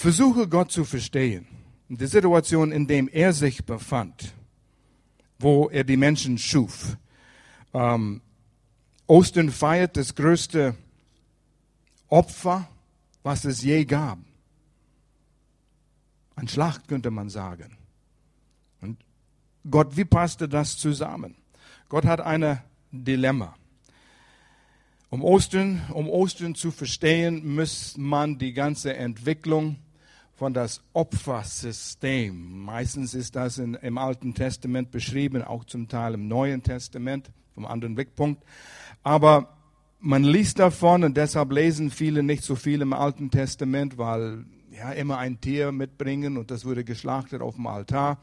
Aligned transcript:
versuche 0.00 0.48
Gott 0.48 0.72
zu 0.72 0.84
verstehen. 0.84 1.46
Die 1.90 2.06
Situation, 2.06 2.72
in 2.72 2.86
der 2.86 3.12
er 3.12 3.34
sich 3.34 3.64
befand, 3.66 4.32
wo 5.38 5.68
er 5.68 5.84
die 5.84 5.98
Menschen 5.98 6.38
schuf. 6.38 6.96
Ähm, 7.74 8.22
Ostern 9.06 9.50
feiert 9.50 9.98
das 9.98 10.14
größte 10.14 10.74
Opfer, 12.08 12.66
was 13.22 13.44
es 13.44 13.62
je 13.62 13.84
gab. 13.84 14.18
Ein 16.34 16.48
Schlacht 16.48 16.88
könnte 16.88 17.10
man 17.10 17.28
sagen. 17.28 17.76
Und 18.80 18.96
Gott, 19.70 19.98
wie 19.98 20.06
passte 20.06 20.48
das 20.48 20.78
zusammen? 20.78 21.34
Gott 21.90 22.06
hat 22.06 22.22
ein 22.22 22.58
Dilemma. 22.90 23.54
Um 25.10 25.22
Ostern, 25.22 25.82
um 25.92 26.08
Ostern 26.08 26.54
zu 26.54 26.70
verstehen, 26.70 27.54
muss 27.54 27.98
man 27.98 28.38
die 28.38 28.54
ganze 28.54 28.96
Entwicklung 28.96 29.76
von 30.40 30.54
das 30.54 30.82
Opfersystem. 30.94 32.62
Meistens 32.64 33.12
ist 33.12 33.36
das 33.36 33.58
in, 33.58 33.74
im 33.74 33.98
Alten 33.98 34.32
Testament 34.32 34.90
beschrieben, 34.90 35.42
auch 35.42 35.64
zum 35.64 35.86
Teil 35.86 36.14
im 36.14 36.28
Neuen 36.28 36.62
Testament, 36.62 37.30
vom 37.52 37.66
anderen 37.66 37.94
Blickpunkt. 37.94 38.42
Aber 39.02 39.58
man 39.98 40.24
liest 40.24 40.58
davon 40.58 41.04
und 41.04 41.18
deshalb 41.18 41.52
lesen 41.52 41.90
viele 41.90 42.22
nicht 42.22 42.42
so 42.42 42.56
viel 42.56 42.80
im 42.80 42.94
Alten 42.94 43.30
Testament, 43.30 43.98
weil 43.98 44.46
ja 44.70 44.92
immer 44.92 45.18
ein 45.18 45.42
Tier 45.42 45.72
mitbringen 45.72 46.38
und 46.38 46.50
das 46.50 46.64
wurde 46.64 46.84
geschlachtet 46.84 47.42
auf 47.42 47.56
dem 47.56 47.66
Altar. 47.66 48.16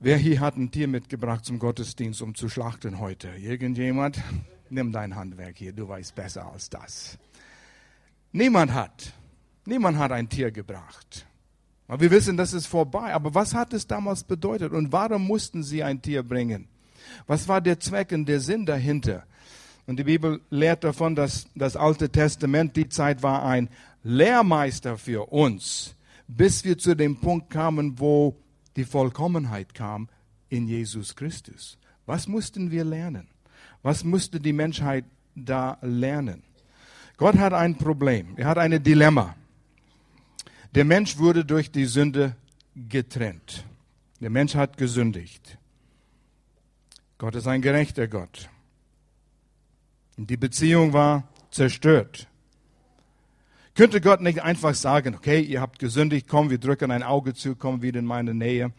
Wer 0.00 0.18
hier 0.18 0.40
hat 0.40 0.58
ein 0.58 0.70
Tier 0.70 0.88
mitgebracht 0.88 1.46
zum 1.46 1.58
Gottesdienst, 1.58 2.20
um 2.20 2.34
zu 2.34 2.50
schlachten 2.50 2.98
heute? 2.98 3.30
Irgendjemand? 3.30 4.20
Nimm 4.68 4.92
dein 4.92 5.16
Handwerk 5.16 5.56
hier, 5.56 5.72
du 5.72 5.88
weißt 5.88 6.14
besser 6.14 6.52
als 6.52 6.68
das. 6.68 7.16
Niemand 8.30 8.74
hat. 8.74 9.14
Niemand 9.68 9.98
hat 9.98 10.12
ein 10.12 10.30
Tier 10.30 10.50
gebracht. 10.50 11.26
Wir 11.88 12.10
wissen, 12.10 12.38
das 12.38 12.54
ist 12.54 12.66
vorbei. 12.66 13.12
Aber 13.12 13.34
was 13.34 13.52
hat 13.52 13.74
es 13.74 13.86
damals 13.86 14.24
bedeutet 14.24 14.72
und 14.72 14.92
warum 14.92 15.26
mussten 15.26 15.62
sie 15.62 15.82
ein 15.82 16.00
Tier 16.00 16.22
bringen? 16.22 16.68
Was 17.26 17.48
war 17.48 17.60
der 17.60 17.78
Zweck 17.78 18.12
und 18.12 18.24
der 18.24 18.40
Sinn 18.40 18.64
dahinter? 18.64 19.24
Und 19.86 19.98
die 19.98 20.04
Bibel 20.04 20.40
lehrt 20.48 20.84
davon, 20.84 21.14
dass 21.14 21.48
das 21.54 21.76
Alte 21.76 22.08
Testament, 22.08 22.76
die 22.76 22.88
Zeit 22.88 23.22
war 23.22 23.44
ein 23.44 23.68
Lehrmeister 24.02 24.96
für 24.96 25.30
uns, 25.30 25.94
bis 26.26 26.64
wir 26.64 26.78
zu 26.78 26.94
dem 26.94 27.20
Punkt 27.20 27.50
kamen, 27.50 28.00
wo 28.00 28.36
die 28.74 28.86
Vollkommenheit 28.86 29.74
kam 29.74 30.08
in 30.48 30.66
Jesus 30.66 31.14
Christus. 31.14 31.76
Was 32.06 32.26
mussten 32.26 32.70
wir 32.70 32.84
lernen? 32.84 33.28
Was 33.82 34.02
musste 34.02 34.40
die 34.40 34.54
Menschheit 34.54 35.04
da 35.34 35.76
lernen? 35.82 36.42
Gott 37.18 37.36
hat 37.36 37.52
ein 37.52 37.76
Problem. 37.76 38.32
Er 38.38 38.46
hat 38.46 38.56
ein 38.56 38.82
Dilemma. 38.82 39.34
Der 40.74 40.84
Mensch 40.84 41.16
wurde 41.18 41.44
durch 41.44 41.70
die 41.70 41.86
Sünde 41.86 42.36
getrennt. 42.74 43.64
Der 44.20 44.30
Mensch 44.30 44.54
hat 44.54 44.76
gesündigt. 44.76 45.58
Gott 47.16 47.34
ist 47.34 47.46
ein 47.46 47.62
gerechter 47.62 48.06
Gott. 48.06 48.50
Und 50.16 50.28
die 50.30 50.36
Beziehung 50.36 50.92
war 50.92 51.28
zerstört. 51.50 52.28
Könnte 53.74 54.00
Gott 54.00 54.20
nicht 54.20 54.42
einfach 54.42 54.74
sagen, 54.74 55.14
okay, 55.14 55.40
ihr 55.40 55.60
habt 55.60 55.78
gesündigt, 55.78 56.26
komm, 56.28 56.50
wir 56.50 56.58
drücken 56.58 56.90
ein 56.90 57.02
Auge 57.02 57.32
zu, 57.32 57.54
komm 57.54 57.80
wieder 57.80 58.00
in 58.00 58.06
meine 58.06 58.34
Nähe. 58.34 58.72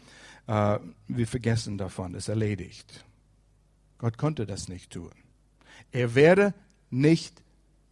Uh, 0.47 0.79
wir 1.07 1.27
vergessen 1.27 1.77
davon, 1.77 2.15
ist 2.15 2.27
erledigt. 2.27 3.05
Gott 3.97 4.17
konnte 4.17 4.45
das 4.45 4.67
nicht 4.67 4.91
tun. 4.91 5.11
Er 5.91 6.15
wäre 6.15 6.53
nicht 6.89 7.41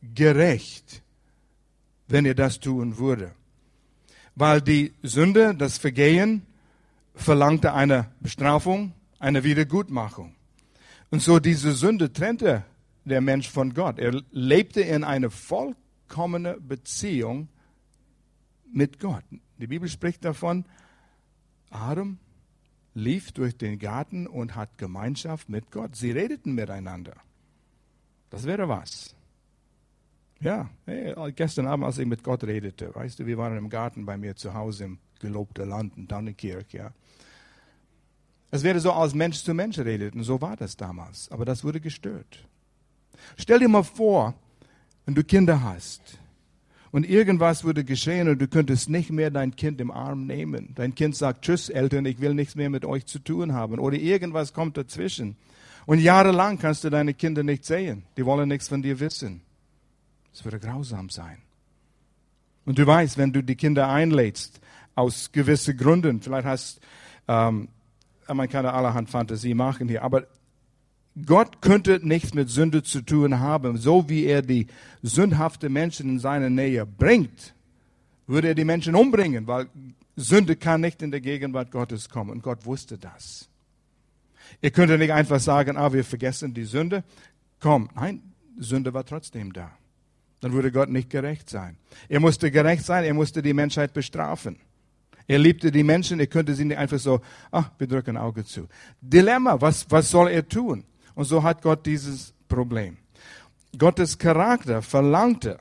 gerecht, 0.01 1.03
wenn 2.07 2.25
er 2.25 2.35
das 2.35 2.59
tun 2.59 2.97
würde 2.97 3.33
weil 4.37 4.61
die 4.61 4.93
Sünde, 5.01 5.55
das 5.55 5.79
Vergehen, 5.79 6.45
verlangte 7.15 7.73
eine 7.73 8.11
Bestrafung, 8.19 8.93
eine 9.17 9.43
Wiedergutmachung. 9.43 10.35
Und 11.09 11.23
so 11.23 11.39
diese 11.39 11.71
Sünde 11.71 12.13
trennte 12.13 12.63
der 13.03 13.19
Mensch 13.21 13.49
von 13.49 13.73
Gott. 13.73 13.97
Er 13.97 14.21
lebte 14.29 14.81
in 14.81 15.03
einer 15.03 15.31
vollkommenen 15.31 16.67
Beziehung 16.67 17.49
mit 18.71 18.99
Gott. 18.99 19.23
Die 19.57 19.65
Bibel 19.65 19.89
spricht 19.89 20.23
davon, 20.23 20.65
Adam 21.71 22.19
lief 22.93 23.31
durch 23.31 23.57
den 23.57 23.79
Garten 23.79 24.27
und 24.27 24.55
hat 24.55 24.77
Gemeinschaft 24.77 25.49
mit 25.49 25.71
Gott. 25.71 25.95
Sie 25.95 26.11
redeten 26.11 26.53
miteinander. 26.53 27.15
Das 28.29 28.45
wäre 28.45 28.69
was. 28.69 29.15
Ja, 30.39 30.69
gestern 31.35 31.65
Abend, 31.65 31.85
als 31.85 31.97
ich 31.97 32.05
mit 32.05 32.23
Gott 32.23 32.43
redete, 32.43 32.93
weißt 32.93 33.19
du, 33.19 33.25
wir 33.25 33.37
waren 33.37 33.57
im 33.57 33.69
Garten 33.69 34.05
bei 34.05 34.17
mir 34.17 34.35
zu 34.35 34.53
Hause 34.53 34.83
im 34.83 34.99
gelobten 35.19 35.67
Land 35.67 35.97
in 35.97 36.07
Dannenkirch, 36.07 36.73
ja. 36.73 36.91
Es 38.51 38.63
wäre 38.63 38.79
so, 38.79 38.91
als 38.91 39.15
Mensch 39.15 39.43
zu 39.43 39.53
Mensch 39.53 39.79
redeten, 39.79 40.23
so 40.23 40.39
war 40.39 40.55
das 40.55 40.77
damals, 40.77 41.29
aber 41.31 41.43
das 41.43 41.63
wurde 41.63 41.81
gestört. 41.81 42.47
Stell 43.35 43.59
dir 43.59 43.67
mal 43.67 43.83
vor, 43.83 44.35
wenn 45.05 45.15
du 45.15 45.23
Kinder 45.23 45.63
hast 45.63 46.19
und 46.91 47.09
irgendwas 47.09 47.63
würde 47.63 47.83
geschehen 47.83 48.29
und 48.29 48.39
du 48.39 48.47
könntest 48.47 48.89
nicht 48.89 49.09
mehr 49.09 49.31
dein 49.31 49.55
Kind 49.55 49.81
im 49.81 49.89
Arm 49.89 50.27
nehmen. 50.27 50.73
Dein 50.75 50.93
Kind 50.93 51.15
sagt, 51.15 51.45
tschüss 51.45 51.69
Eltern, 51.69 52.05
ich 52.05 52.21
will 52.21 52.35
nichts 52.35 52.55
mehr 52.55 52.69
mit 52.69 52.85
euch 52.85 53.07
zu 53.07 53.19
tun 53.19 53.53
haben 53.53 53.79
oder 53.79 53.97
irgendwas 53.97 54.53
kommt 54.53 54.77
dazwischen. 54.77 55.35
Und 55.87 55.99
jahrelang 55.99 56.59
kannst 56.59 56.83
du 56.83 56.89
deine 56.89 57.15
Kinder 57.15 57.41
nicht 57.41 57.65
sehen, 57.65 58.03
die 58.17 58.25
wollen 58.25 58.47
nichts 58.47 58.67
von 58.67 58.83
dir 58.83 58.99
wissen. 58.99 59.41
Es 60.37 60.45
würde 60.45 60.59
grausam 60.59 61.09
sein. 61.09 61.39
Und 62.63 62.77
du 62.77 62.85
weißt, 62.85 63.17
wenn 63.17 63.33
du 63.33 63.41
die 63.41 63.55
Kinder 63.55 63.89
einlädst, 63.89 64.61
aus 64.93 65.31
gewissen 65.31 65.75
Gründen, 65.75 66.21
vielleicht 66.21 66.45
hast, 66.45 66.79
ähm, 67.27 67.69
man 68.31 68.47
kann 68.47 68.67
allerhand 68.67 69.09
Fantasie 69.09 69.55
machen 69.55 69.87
hier, 69.87 70.03
aber 70.03 70.27
Gott 71.25 71.63
könnte 71.63 71.99
nichts 72.03 72.35
mit 72.35 72.51
Sünde 72.51 72.83
zu 72.83 73.01
tun 73.01 73.39
haben. 73.39 73.77
So 73.77 74.09
wie 74.09 74.25
er 74.25 74.43
die 74.43 74.67
sündhaften 75.01 75.73
Menschen 75.73 76.07
in 76.07 76.19
seine 76.19 76.51
Nähe 76.51 76.85
bringt, 76.85 77.55
würde 78.27 78.49
er 78.49 78.55
die 78.55 78.63
Menschen 78.63 78.93
umbringen, 78.93 79.47
weil 79.47 79.69
Sünde 80.15 80.55
kann 80.55 80.81
nicht 80.81 81.01
in 81.01 81.09
der 81.09 81.21
Gegenwart 81.21 81.71
Gottes 81.71 82.09
kommen. 82.09 82.29
Und 82.29 82.43
Gott 82.43 82.63
wusste 82.63 82.99
das. 82.99 83.49
Er 84.61 84.69
könnte 84.69 84.99
nicht 84.99 85.13
einfach 85.13 85.39
sagen, 85.39 85.77
ah, 85.77 85.93
wir 85.93 86.03
vergessen 86.03 86.53
die 86.53 86.65
Sünde. 86.65 87.03
Komm, 87.59 87.89
nein, 87.95 88.21
Sünde 88.59 88.93
war 88.93 89.03
trotzdem 89.03 89.51
da 89.51 89.75
dann 90.39 90.53
würde 90.53 90.71
Gott 90.71 90.89
nicht 90.89 91.09
gerecht 91.09 91.49
sein. 91.49 91.77
Er 92.09 92.19
musste 92.19 92.51
gerecht 92.51 92.85
sein, 92.85 93.03
er 93.03 93.13
musste 93.13 93.41
die 93.41 93.53
Menschheit 93.53 93.93
bestrafen. 93.93 94.57
Er 95.27 95.39
liebte 95.39 95.71
die 95.71 95.83
Menschen, 95.83 96.19
er 96.19 96.27
könnte 96.27 96.55
sie 96.55 96.65
nicht 96.65 96.77
einfach 96.77 96.99
so, 96.99 97.21
ach, 97.51 97.71
wir 97.77 97.87
drücken 97.87 98.11
ein 98.11 98.23
Auge 98.23 98.45
zu. 98.45 98.67
Dilemma, 99.01 99.59
was, 99.59 99.85
was 99.89 100.09
soll 100.09 100.29
er 100.29 100.47
tun? 100.47 100.85
Und 101.15 101.25
so 101.25 101.43
hat 101.43 101.61
Gott 101.61 101.85
dieses 101.85 102.33
Problem. 102.47 102.97
Gottes 103.77 104.17
Charakter 104.17 104.81
verlangte, 104.81 105.59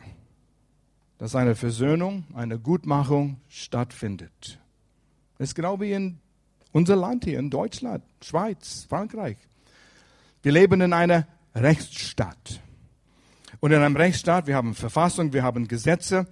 dass 1.19 1.35
eine 1.35 1.57
Versöhnung, 1.57 2.25
eine 2.35 2.59
Gutmachung 2.59 3.41
stattfindet. 3.49 4.61
Das 5.39 5.49
ist 5.49 5.55
genau 5.55 5.81
wie 5.81 5.93
in 5.93 6.19
unser 6.73 6.95
Land 6.95 7.25
hier, 7.25 7.39
in 7.39 7.51
Deutschland, 7.51 8.05
Schweiz, 8.23 8.87
Frankreich. 8.89 9.39
Wir 10.43 10.53
leben 10.53 10.81
in 10.81 10.93
einer 10.93 11.27
Rechtsstaat. 11.55 12.61
Und 13.67 13.73
in 13.73 13.83
einem 13.83 13.97
Rechtsstaat, 13.97 14.47
wir 14.47 14.55
haben 14.55 14.77
Verfassung, 14.77 15.33
wir 15.33 15.43
haben 15.43 15.67
Gesetze, 15.67 16.29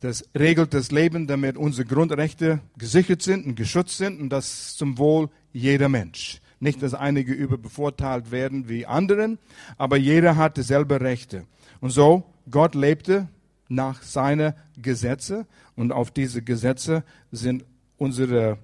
das 0.00 0.22
regelt 0.38 0.74
das 0.74 0.90
Leben, 0.90 1.26
damit 1.26 1.56
unsere 1.56 1.88
Grundrechte 1.88 2.60
gesichert 2.76 3.22
sind 3.22 3.46
und 3.46 3.54
geschützt 3.54 3.96
sind 3.96 4.20
und 4.20 4.28
das 4.28 4.76
zum 4.76 4.98
Wohl 4.98 5.30
jeder 5.54 5.88
Mensch. 5.88 6.42
Nicht, 6.60 6.82
dass 6.82 6.92
einige 6.92 7.32
überbevorteilt 7.32 8.30
werden 8.32 8.68
wie 8.68 8.84
anderen, 8.84 9.38
aber 9.78 9.96
jeder 9.96 10.36
hat 10.36 10.58
dieselbe 10.58 11.00
Rechte. 11.00 11.46
Und 11.80 11.88
so, 11.88 12.22
Gott 12.50 12.74
lebte 12.74 13.28
nach 13.70 14.02
seinen 14.02 14.52
Gesetze 14.76 15.46
und 15.76 15.90
auf 15.90 16.10
diese 16.10 16.42
Gesetze 16.42 17.02
sind 17.32 17.64
unsere 17.96 18.58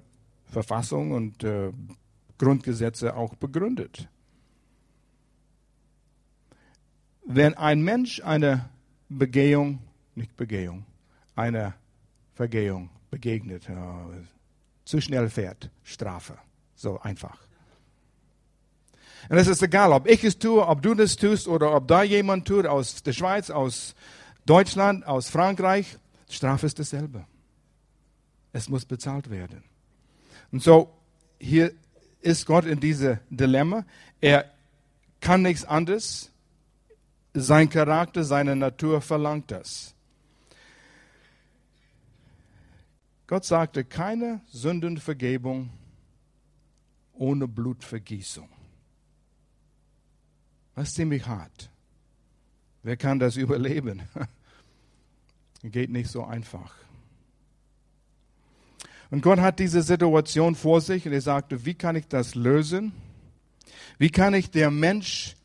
Verfassung 0.45 1.13
und 1.13 1.43
äh, 1.43 1.73
Grundgesetze 2.37 3.17
auch 3.17 3.35
begründet. 3.35 4.11
Wenn 7.33 7.55
ein 7.55 7.81
Mensch 7.83 8.21
eine 8.25 8.69
Begehung, 9.09 9.79
nicht 10.17 10.37
Begehung, 10.37 10.85
eine 11.37 11.75
Vergehung 12.35 12.91
begegnet, 13.09 13.69
äh, 13.69 13.75
zu 14.85 15.01
schnell 15.01 15.31
fährt, 15.31 15.71
Strafe. 15.85 16.37
So 16.75 16.99
einfach. 16.99 17.39
Und 19.29 19.37
es 19.37 19.47
ist 19.47 19.63
egal, 19.63 19.93
ob 19.93 20.09
ich 20.09 20.25
es 20.25 20.41
tue, 20.41 20.67
ob 20.67 20.83
du 20.83 20.95
das 20.95 21.15
tust 21.15 21.47
oder 21.47 21.73
ob 21.77 21.87
da 21.87 22.03
jemand 22.03 22.49
tut 22.49 22.67
aus 22.67 23.01
der 23.05 23.13
Schweiz, 23.13 23.49
aus 23.49 23.95
Deutschland, 24.45 25.07
aus 25.07 25.31
Frankreich. 25.31 25.99
Strafe 26.29 26.67
ist 26.67 26.81
dasselbe. 26.81 27.25
Es 28.53 28.69
muss 28.69 28.85
bezahlt 28.85 29.31
werden. 29.31 29.63
Und 30.51 30.65
so, 30.65 30.93
hier 31.39 31.71
ist 32.23 32.45
Gott 32.45 32.65
in 32.65 32.81
diesem 32.81 33.19
Dilemma. 33.31 33.85
Er 34.21 34.51
kann 35.21 35.43
nichts 35.43 35.65
anderes 35.65 36.31
sein 37.35 37.69
Charakter, 37.69 38.25
seine 38.25 38.57
Natur 38.57 39.01
verlangt 39.01 39.51
das. 39.51 39.95
Gott 43.27 43.45
sagte, 43.45 43.85
keine 43.85 44.41
Sündenvergebung 44.49 45.71
ohne 47.13 47.47
Blutvergießung. 47.47 48.49
Das 50.75 50.89
ist 50.89 50.95
ziemlich 50.95 51.27
hart. 51.27 51.71
Wer 52.83 52.97
kann 52.97 53.19
das 53.19 53.37
überleben? 53.37 54.03
Geht 55.63 55.91
nicht 55.91 56.11
so 56.11 56.25
einfach. 56.25 56.75
Und 59.11 59.23
Gott 59.23 59.41
hat 59.41 59.59
diese 59.59 59.83
Situation 59.83 60.55
vor 60.55 60.81
sich 60.81 61.07
und 61.07 61.13
er 61.13 61.21
sagte, 61.21 61.65
wie 61.65 61.75
kann 61.75 61.97
ich 61.97 62.09
das 62.09 62.35
lösen? 62.35 62.93
Wie 63.99 64.11
kann 64.11 64.35
ich 64.35 64.51
der 64.51 64.71
Mensch 64.71 65.37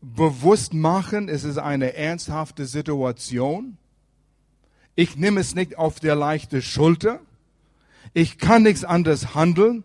bewusst 0.00 0.74
machen, 0.74 1.28
es 1.28 1.44
ist 1.44 1.58
eine 1.58 1.94
ernsthafte 1.94 2.66
Situation? 2.66 3.76
Ich 4.94 5.16
nehme 5.16 5.40
es 5.40 5.54
nicht 5.54 5.78
auf 5.78 6.00
der 6.00 6.14
leichten 6.14 6.62
Schulter. 6.62 7.20
Ich 8.14 8.38
kann 8.38 8.62
nichts 8.64 8.84
anderes 8.84 9.34
handeln. 9.34 9.84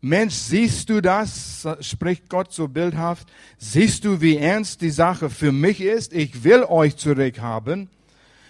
Mensch, 0.00 0.34
siehst 0.34 0.90
du 0.90 1.00
das? 1.00 1.66
spricht 1.80 2.28
Gott 2.28 2.52
so 2.52 2.68
bildhaft. 2.68 3.26
Siehst 3.58 4.04
du, 4.04 4.20
wie 4.20 4.36
ernst 4.36 4.82
die 4.82 4.90
Sache 4.90 5.30
für 5.30 5.50
mich 5.50 5.80
ist? 5.80 6.12
Ich 6.12 6.44
will 6.44 6.62
euch 6.64 6.96
zurückhaben. 6.96 7.88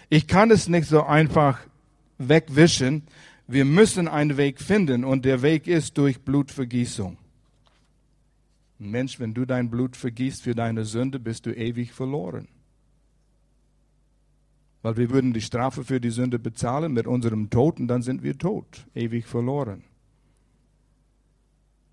Ich 0.09 0.27
kann 0.27 0.51
es 0.51 0.67
nicht 0.67 0.87
so 0.87 1.03
einfach 1.03 1.59
wegwischen. 2.17 3.03
Wir 3.47 3.65
müssen 3.65 4.07
einen 4.07 4.37
Weg 4.37 4.59
finden 4.59 5.05
und 5.05 5.23
der 5.23 5.41
Weg 5.41 5.67
ist 5.67 5.97
durch 5.97 6.21
Blutvergießung. 6.21 7.17
Mensch, 8.77 9.19
wenn 9.19 9.33
du 9.33 9.45
dein 9.45 9.69
Blut 9.69 9.95
vergießt 9.95 10.43
für 10.43 10.55
deine 10.55 10.85
Sünde, 10.85 11.19
bist 11.19 11.45
du 11.45 11.55
ewig 11.55 11.93
verloren. 11.93 12.47
Weil 14.81 14.97
wir 14.97 15.09
würden 15.09 15.33
die 15.33 15.41
Strafe 15.41 15.83
für 15.83 15.99
die 15.99 16.11
Sünde 16.11 16.37
bezahlen 16.37 16.93
mit 16.93 17.07
unserem 17.07 17.49
Tod 17.49 17.79
und 17.79 17.87
dann 17.87 18.01
sind 18.01 18.21
wir 18.21 18.37
tot, 18.37 18.85
ewig 18.93 19.25
verloren. 19.25 19.83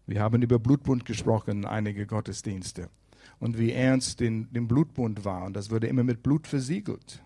Wir 0.06 0.20
haben 0.20 0.42
über 0.42 0.58
Blutbund 0.58 1.04
gesprochen 1.04 1.50
in 1.50 1.64
einige 1.64 2.06
Gottesdienste 2.06 2.90
und 3.38 3.58
wie 3.58 3.72
ernst 3.72 4.20
den, 4.20 4.52
den 4.52 4.68
Blutbund 4.68 5.24
war. 5.24 5.44
Und 5.44 5.54
das 5.54 5.70
wurde 5.70 5.86
immer 5.86 6.04
mit 6.04 6.22
Blut 6.22 6.46
versiegelt, 6.46 7.22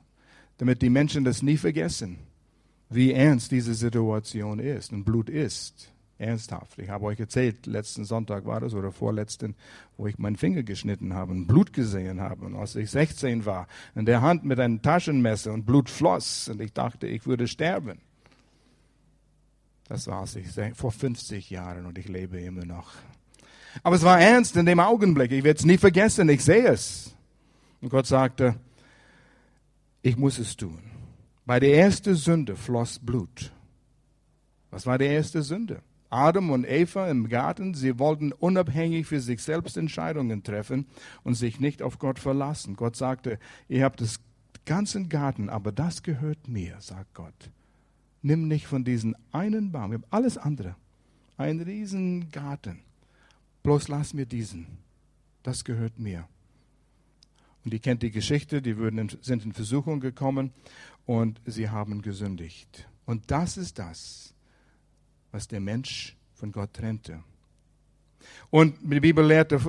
damit 0.59 0.83
die 0.83 0.91
Menschen 0.91 1.25
das 1.25 1.43
nie 1.43 1.57
vergessen, 1.57 2.19
wie 2.91 3.13
ernst 3.13 3.51
diese 3.51 3.75
Situation 3.75 4.59
ist 4.59 4.93
und 4.93 5.05
Blut 5.05 5.29
ist. 5.29 5.93
Ernsthaft. 6.19 6.79
Ich 6.79 6.89
habe 6.89 7.05
euch 7.05 7.21
erzählt, 7.21 7.67
letzten 7.67 8.05
Sonntag 8.05 8.47
war 8.47 8.61
das 8.61 8.73
oder 8.73 8.91
vorletzten, 8.91 9.55
wo 9.99 10.07
ich 10.07 10.19
meinen 10.19 10.37
Finger 10.37 10.63
geschnitten 10.63 11.13
habe 11.13 11.33
und 11.33 11.47
Blut 11.47 11.73
gesehen 11.73 12.21
habe. 12.21 12.47
Und 12.47 12.57
als 12.57 12.75
ich 12.75 12.91
16 12.91 13.45
war, 13.45 13.69
in 13.95 14.07
der 14.07 14.23
Hand 14.23 14.45
mit 14.45 14.59
einem 14.59 14.81
Taschenmesser 14.81 15.53
und 15.53 15.67
Blut 15.67 15.91
floss 15.91 16.49
und 16.49 16.61
ich 16.61 16.73
dachte, 16.73 17.07
ich 17.07 17.27
würde 17.27 17.47
sterben. 17.47 18.01
Das 19.89 20.07
war 20.07 20.25
es 20.25 20.37
vor 20.75 20.91
50 20.91 21.51
Jahren 21.51 21.87
und 21.87 21.99
ich 21.99 22.09
lebe 22.09 22.41
immer 22.41 22.65
noch. 22.65 22.93
Aber 23.83 23.97
es 23.97 24.03
war 24.03 24.19
ernst 24.19 24.57
in 24.57 24.67
dem 24.67 24.81
Augenblick. 24.81 25.31
Ich 25.33 25.45
werde 25.45 25.59
es 25.59 25.67
nie 25.67 25.79
vergessen. 25.79 26.29
Ich 26.31 26.43
sehe 26.43 26.67
es. 26.67 27.15
Und 27.81 27.91
Gott 27.91 28.07
sagte, 28.07 28.57
ich 30.03 30.17
muss 30.17 30.39
es 30.39 30.57
tun. 30.57 30.81
Bei 31.45 31.61
der 31.61 31.77
ersten 31.77 32.15
Sünde 32.15 32.57
floss 32.57 32.99
Blut. 32.99 33.53
Was 34.71 34.87
war 34.87 34.99
die 34.99 35.05
erste 35.05 35.43
Sünde? 35.43 35.83
Adam 36.11 36.51
und 36.51 36.65
Eva 36.65 37.09
im 37.09 37.29
Garten, 37.29 37.75
sie 37.75 37.99
wollten 37.99 38.33
unabhängig 38.33 39.07
für 39.07 39.21
sich 39.21 39.43
selbst 39.43 39.77
Entscheidungen 39.77 40.43
treffen 40.43 40.87
und 41.25 41.35
sich 41.35 41.61
nicht 41.61 41.83
auf 41.83 41.99
Gott 41.99 42.19
verlassen. 42.19 42.77
Gott 42.77 42.97
sagte, 42.97 43.39
ihr 43.69 43.85
habt 43.85 44.01
das 44.01 44.21
ganzen 44.65 45.09
Garten, 45.09 45.49
aber 45.49 45.73
das 45.73 46.03
gehört 46.03 46.49
mir, 46.49 46.77
sagt 46.81 47.15
Gott 47.15 47.51
nimm 48.27 48.49
nicht 48.49 48.67
von 48.67 48.85
diesem 48.85 49.15
einen 49.31 49.71
Baum, 49.71 49.93
wir 49.93 49.99
haben 49.99 50.07
alles 50.11 50.37
andere, 50.37 50.75
einen 51.37 51.61
riesen 51.61 52.31
Garten, 52.31 52.81
bloß 53.63 53.87
lass 53.87 54.15
mir 54.15 54.27
diesen, 54.27 54.67
das 55.45 55.65
gehört 55.65 55.99
mir. 55.99 56.27
Und 57.65 57.73
ihr 57.73 57.79
kennt 57.79 58.03
die 58.03 58.11
Geschichte, 58.11 58.63
die 58.63 58.71
in, 58.71 59.09
sind 59.23 59.45
in 59.45 59.53
Versuchung 59.53 60.01
gekommen 60.01 60.53
und 61.05 61.41
sie 61.47 61.71
haben 61.71 62.03
gesündigt. 62.03 62.89
Und 63.07 63.31
das 63.31 63.57
ist 63.57 63.79
das, 63.79 64.35
was 65.33 65.49
der 65.49 65.61
Mensch 65.61 66.17
von 66.35 66.53
Gott 66.53 66.73
trennte. 66.75 67.23
Und 68.51 68.77
die 68.83 69.01
Bibel 69.01 69.25
lehrte, 69.25 69.61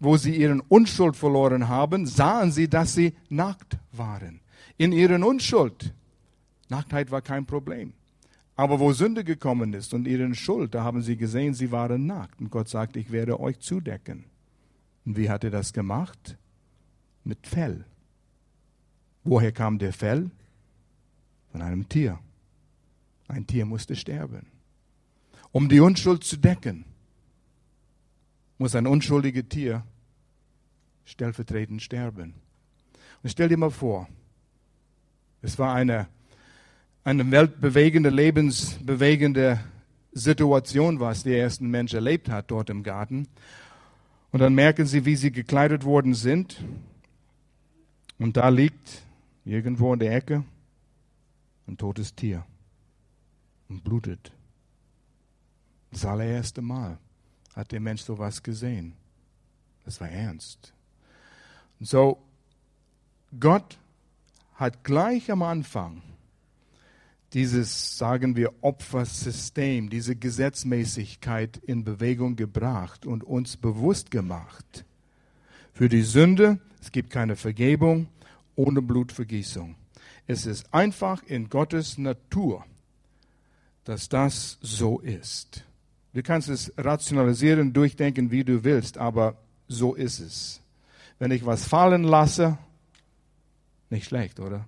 wo 0.00 0.16
sie 0.16 0.36
ihren 0.36 0.60
Unschuld 0.60 1.16
verloren 1.16 1.68
haben, 1.68 2.06
sahen 2.06 2.52
sie, 2.52 2.68
dass 2.68 2.94
sie 2.94 3.14
nackt 3.28 3.78
waren. 3.92 4.40
In 4.76 4.92
ihren 4.92 5.22
Unschuld 5.22 5.94
Nacktheit 6.68 7.10
war 7.10 7.22
kein 7.22 7.46
Problem. 7.46 7.92
Aber 8.56 8.78
wo 8.78 8.92
Sünde 8.92 9.24
gekommen 9.24 9.72
ist 9.72 9.94
und 9.94 10.06
ihren 10.06 10.34
Schuld, 10.34 10.74
da 10.74 10.84
haben 10.84 11.02
sie 11.02 11.16
gesehen, 11.16 11.54
sie 11.54 11.72
waren 11.72 12.06
nackt. 12.06 12.40
Und 12.40 12.50
Gott 12.50 12.68
sagt, 12.68 12.96
ich 12.96 13.10
werde 13.10 13.40
euch 13.40 13.58
zudecken. 13.58 14.24
Und 15.04 15.16
wie 15.16 15.28
hat 15.28 15.44
er 15.44 15.50
das 15.50 15.72
gemacht? 15.72 16.36
Mit 17.24 17.46
Fell. 17.46 17.84
Woher 19.24 19.52
kam 19.52 19.78
der 19.78 19.92
Fell? 19.92 20.30
Von 21.50 21.62
einem 21.62 21.88
Tier. 21.88 22.18
Ein 23.26 23.46
Tier 23.46 23.66
musste 23.66 23.96
sterben. 23.96 24.46
Um 25.54 25.68
die 25.68 25.78
Unschuld 25.78 26.24
zu 26.24 26.36
decken, 26.36 26.84
muss 28.58 28.74
ein 28.74 28.88
unschuldiges 28.88 29.44
Tier 29.48 29.84
stellvertretend 31.04 31.80
sterben. 31.80 32.34
Und 33.22 33.30
stell 33.30 33.48
dir 33.48 33.56
mal 33.56 33.70
vor, 33.70 34.08
es 35.42 35.56
war 35.56 35.74
eine 35.76 36.08
eine 37.04 37.30
weltbewegende, 37.30 38.08
lebensbewegende 38.08 39.60
Situation, 40.12 41.00
was 41.00 41.22
der 41.22 41.38
ersten 41.38 41.70
Mensch 41.70 41.92
erlebt 41.92 42.30
hat 42.30 42.50
dort 42.50 42.70
im 42.70 42.82
Garten. 42.82 43.28
Und 44.32 44.40
dann 44.40 44.54
merken 44.54 44.86
sie, 44.86 45.04
wie 45.04 45.14
sie 45.14 45.30
gekleidet 45.30 45.84
worden 45.84 46.14
sind. 46.14 46.64
Und 48.18 48.36
da 48.36 48.48
liegt 48.48 49.02
irgendwo 49.44 49.92
in 49.92 50.00
der 50.00 50.16
Ecke 50.16 50.44
ein 51.68 51.76
totes 51.76 52.14
Tier 52.14 52.44
und 53.68 53.84
blutet. 53.84 54.32
Das 55.94 56.04
allererste 56.04 56.60
Mal 56.60 56.98
hat 57.54 57.70
der 57.70 57.78
Mensch 57.78 58.02
sowas 58.02 58.42
gesehen. 58.42 58.94
Das 59.84 60.00
war 60.00 60.08
ernst. 60.08 60.74
So, 61.80 62.18
Gott 63.38 63.78
hat 64.54 64.82
gleich 64.82 65.30
am 65.30 65.42
Anfang 65.42 66.02
dieses, 67.32 67.96
sagen 67.96 68.34
wir, 68.34 68.52
Opfersystem, 68.60 69.88
diese 69.88 70.16
Gesetzmäßigkeit 70.16 71.58
in 71.58 71.84
Bewegung 71.84 72.34
gebracht 72.34 73.06
und 73.06 73.22
uns 73.22 73.56
bewusst 73.56 74.10
gemacht. 74.10 74.84
Für 75.72 75.88
die 75.88 76.02
Sünde, 76.02 76.58
es 76.80 76.90
gibt 76.90 77.10
keine 77.10 77.36
Vergebung 77.36 78.08
ohne 78.56 78.82
Blutvergießung. 78.82 79.76
Es 80.26 80.44
ist 80.44 80.74
einfach 80.74 81.22
in 81.22 81.48
Gottes 81.48 81.98
Natur, 81.98 82.64
dass 83.84 84.08
das 84.08 84.58
so 84.60 84.98
ist. 84.98 85.64
Du 86.14 86.22
kannst 86.22 86.48
es 86.48 86.72
rationalisieren, 86.78 87.72
durchdenken, 87.72 88.30
wie 88.30 88.44
du 88.44 88.62
willst, 88.62 88.98
aber 88.98 89.36
so 89.66 89.94
ist 89.94 90.20
es. 90.20 90.60
Wenn 91.18 91.32
ich 91.32 91.44
was 91.44 91.66
fallen 91.66 92.04
lasse, 92.04 92.56
nicht 93.90 94.06
schlecht, 94.06 94.38
oder? 94.38 94.66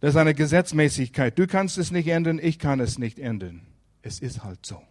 Das 0.00 0.10
ist 0.10 0.16
eine 0.16 0.34
Gesetzmäßigkeit. 0.34 1.38
Du 1.38 1.46
kannst 1.46 1.78
es 1.78 1.92
nicht 1.92 2.08
ändern, 2.08 2.40
ich 2.42 2.58
kann 2.58 2.80
es 2.80 2.98
nicht 2.98 3.20
ändern. 3.20 3.62
Es 4.02 4.18
ist 4.18 4.42
halt 4.42 4.66
so. 4.66 4.82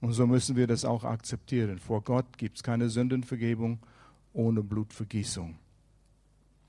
Und 0.00 0.14
so 0.14 0.26
müssen 0.26 0.56
wir 0.56 0.66
das 0.66 0.86
auch 0.86 1.04
akzeptieren. 1.04 1.78
Vor 1.78 2.02
Gott 2.02 2.38
gibt 2.38 2.56
es 2.56 2.62
keine 2.62 2.88
Sündenvergebung 2.88 3.80
ohne 4.32 4.62
Blutvergießung. 4.62 5.58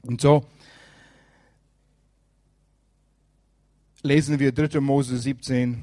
Und 0.03 0.19
so 0.19 0.45
lesen 4.03 4.37
wir 4.37 4.51
3. 4.51 4.81
Mose 4.81 5.17
17, 5.17 5.81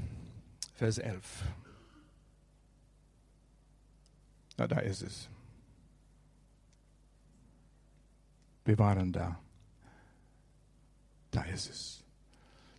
Vers 0.74 0.98
11. 0.98 1.22
Na, 4.58 4.66
da 4.66 4.80
ist 4.80 5.02
es. 5.02 5.28
Wir 8.64 8.78
waren 8.78 9.12
da. 9.12 9.38
Da 11.30 11.42
ist 11.42 11.70
es. 11.70 12.04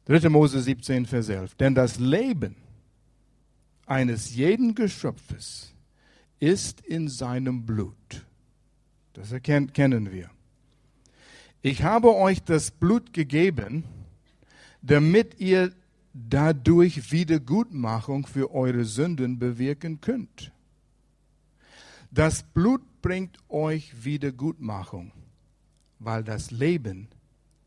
3. 0.05 0.29
Mose 0.29 0.61
17, 0.61 1.05
Vers 1.05 1.29
11. 1.29 1.55
Denn 1.55 1.73
das 1.73 1.97
Leben 1.97 2.55
eines 3.85 4.35
jeden 4.35 4.75
Geschöpfes 4.75 5.73
ist 6.39 6.81
in 6.81 7.07
seinem 7.07 7.65
Blut. 7.65 8.25
Das 9.13 9.31
erkennen, 9.31 9.73
kennen 9.73 10.11
wir. 10.11 10.29
Ich 11.61 11.83
habe 11.83 12.15
euch 12.15 12.43
das 12.43 12.71
Blut 12.71 13.13
gegeben, 13.13 13.83
damit 14.81 15.39
ihr 15.39 15.73
dadurch 16.13 17.11
Wiedergutmachung 17.11 18.25
für 18.25 18.51
eure 18.53 18.85
Sünden 18.85 19.39
bewirken 19.39 20.01
könnt. 20.01 20.51
Das 22.11 22.43
Blut 22.43 22.81
bringt 23.01 23.37
euch 23.49 24.03
Wiedergutmachung, 24.03 25.11
weil 25.99 26.23
das 26.23 26.51
Leben 26.51 27.07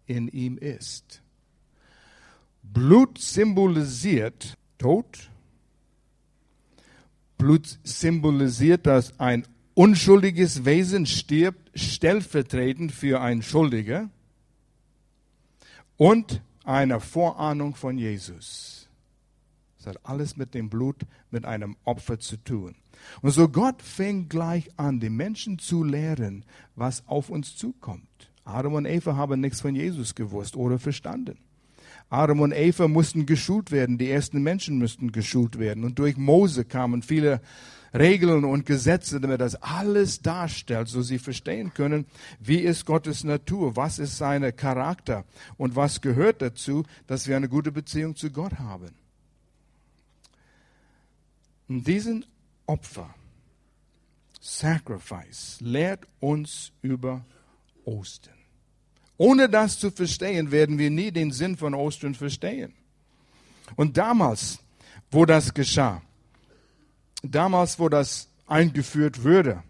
in 0.06 0.28
ihm 0.28 0.58
ist. 0.58 1.22
Blut 2.62 3.18
symbolisiert 3.18 4.56
Tod. 4.78 5.30
Blut 7.38 7.78
symbolisiert, 7.84 8.86
dass 8.86 9.18
ein 9.20 9.46
unschuldiges 9.74 10.64
Wesen 10.64 11.06
stirbt, 11.06 11.70
stellvertretend 11.78 12.92
für 12.92 13.20
einen 13.20 13.42
Schuldiger. 13.42 14.10
Und 15.96 16.42
eine 16.64 17.00
Vorahnung 17.00 17.74
von 17.74 17.96
Jesus. 17.96 18.88
Das 19.78 19.86
hat 19.86 20.00
alles 20.04 20.36
mit 20.36 20.54
dem 20.54 20.68
Blut, 20.68 21.02
mit 21.30 21.44
einem 21.44 21.76
Opfer 21.84 22.18
zu 22.18 22.36
tun. 22.36 22.74
Und 23.20 23.30
so 23.30 23.48
Gott 23.48 23.82
fängt 23.82 24.30
gleich 24.30 24.70
an, 24.76 25.00
die 25.00 25.10
Menschen 25.10 25.58
zu 25.58 25.84
lehren, 25.84 26.44
was 26.74 27.06
auf 27.06 27.30
uns 27.30 27.56
zukommt. 27.56 28.08
Adam 28.44 28.74
und 28.74 28.86
Eva 28.86 29.16
haben 29.16 29.40
nichts 29.40 29.60
von 29.60 29.74
Jesus 29.74 30.14
gewusst 30.14 30.56
oder 30.56 30.78
verstanden. 30.78 31.38
Adam 32.10 32.40
und 32.40 32.52
Eva 32.52 32.88
mussten 32.88 33.24
geschult 33.24 33.70
werden, 33.70 33.96
die 33.96 34.10
ersten 34.10 34.42
Menschen 34.42 34.78
mussten 34.78 35.12
geschult 35.12 35.58
werden. 35.58 35.84
Und 35.84 35.98
durch 35.98 36.16
Mose 36.16 36.64
kamen 36.64 37.02
viele 37.02 37.40
Regeln 37.94 38.44
und 38.44 38.66
Gesetze, 38.66 39.20
damit 39.20 39.40
das 39.40 39.54
alles 39.56 40.20
darstellt, 40.20 40.88
so 40.88 41.02
sie 41.02 41.18
verstehen 41.18 41.72
können, 41.74 42.06
wie 42.40 42.58
ist 42.58 42.86
Gottes 42.86 43.22
Natur, 43.24 43.76
was 43.76 43.98
ist 43.98 44.16
sein 44.16 44.54
Charakter 44.56 45.24
und 45.56 45.76
was 45.76 46.00
gehört 46.00 46.42
dazu, 46.42 46.84
dass 47.06 47.28
wir 47.28 47.36
eine 47.36 47.48
gute 47.48 47.70
Beziehung 47.70 48.16
zu 48.16 48.30
Gott 48.30 48.58
haben. 48.58 48.90
Und 51.68 51.86
diesen 51.86 52.24
Opfer, 52.72 53.14
Sacrifice, 54.40 55.58
lehrt 55.60 56.06
uns 56.20 56.72
über 56.80 57.22
Ostern. 57.84 58.32
Ohne 59.18 59.50
das 59.50 59.78
zu 59.78 59.90
verstehen, 59.90 60.50
werden 60.50 60.78
wir 60.78 60.88
nie 60.90 61.10
den 61.10 61.32
Sinn 61.32 61.58
von 61.58 61.74
Ostern 61.74 62.14
verstehen. 62.14 62.72
Und 63.76 63.98
damals, 63.98 64.58
wo 65.10 65.26
das 65.26 65.52
geschah, 65.52 66.00
damals, 67.22 67.78
wo 67.78 67.90
das 67.90 68.30
eingeführt 68.46 69.22
würde, 69.22 69.62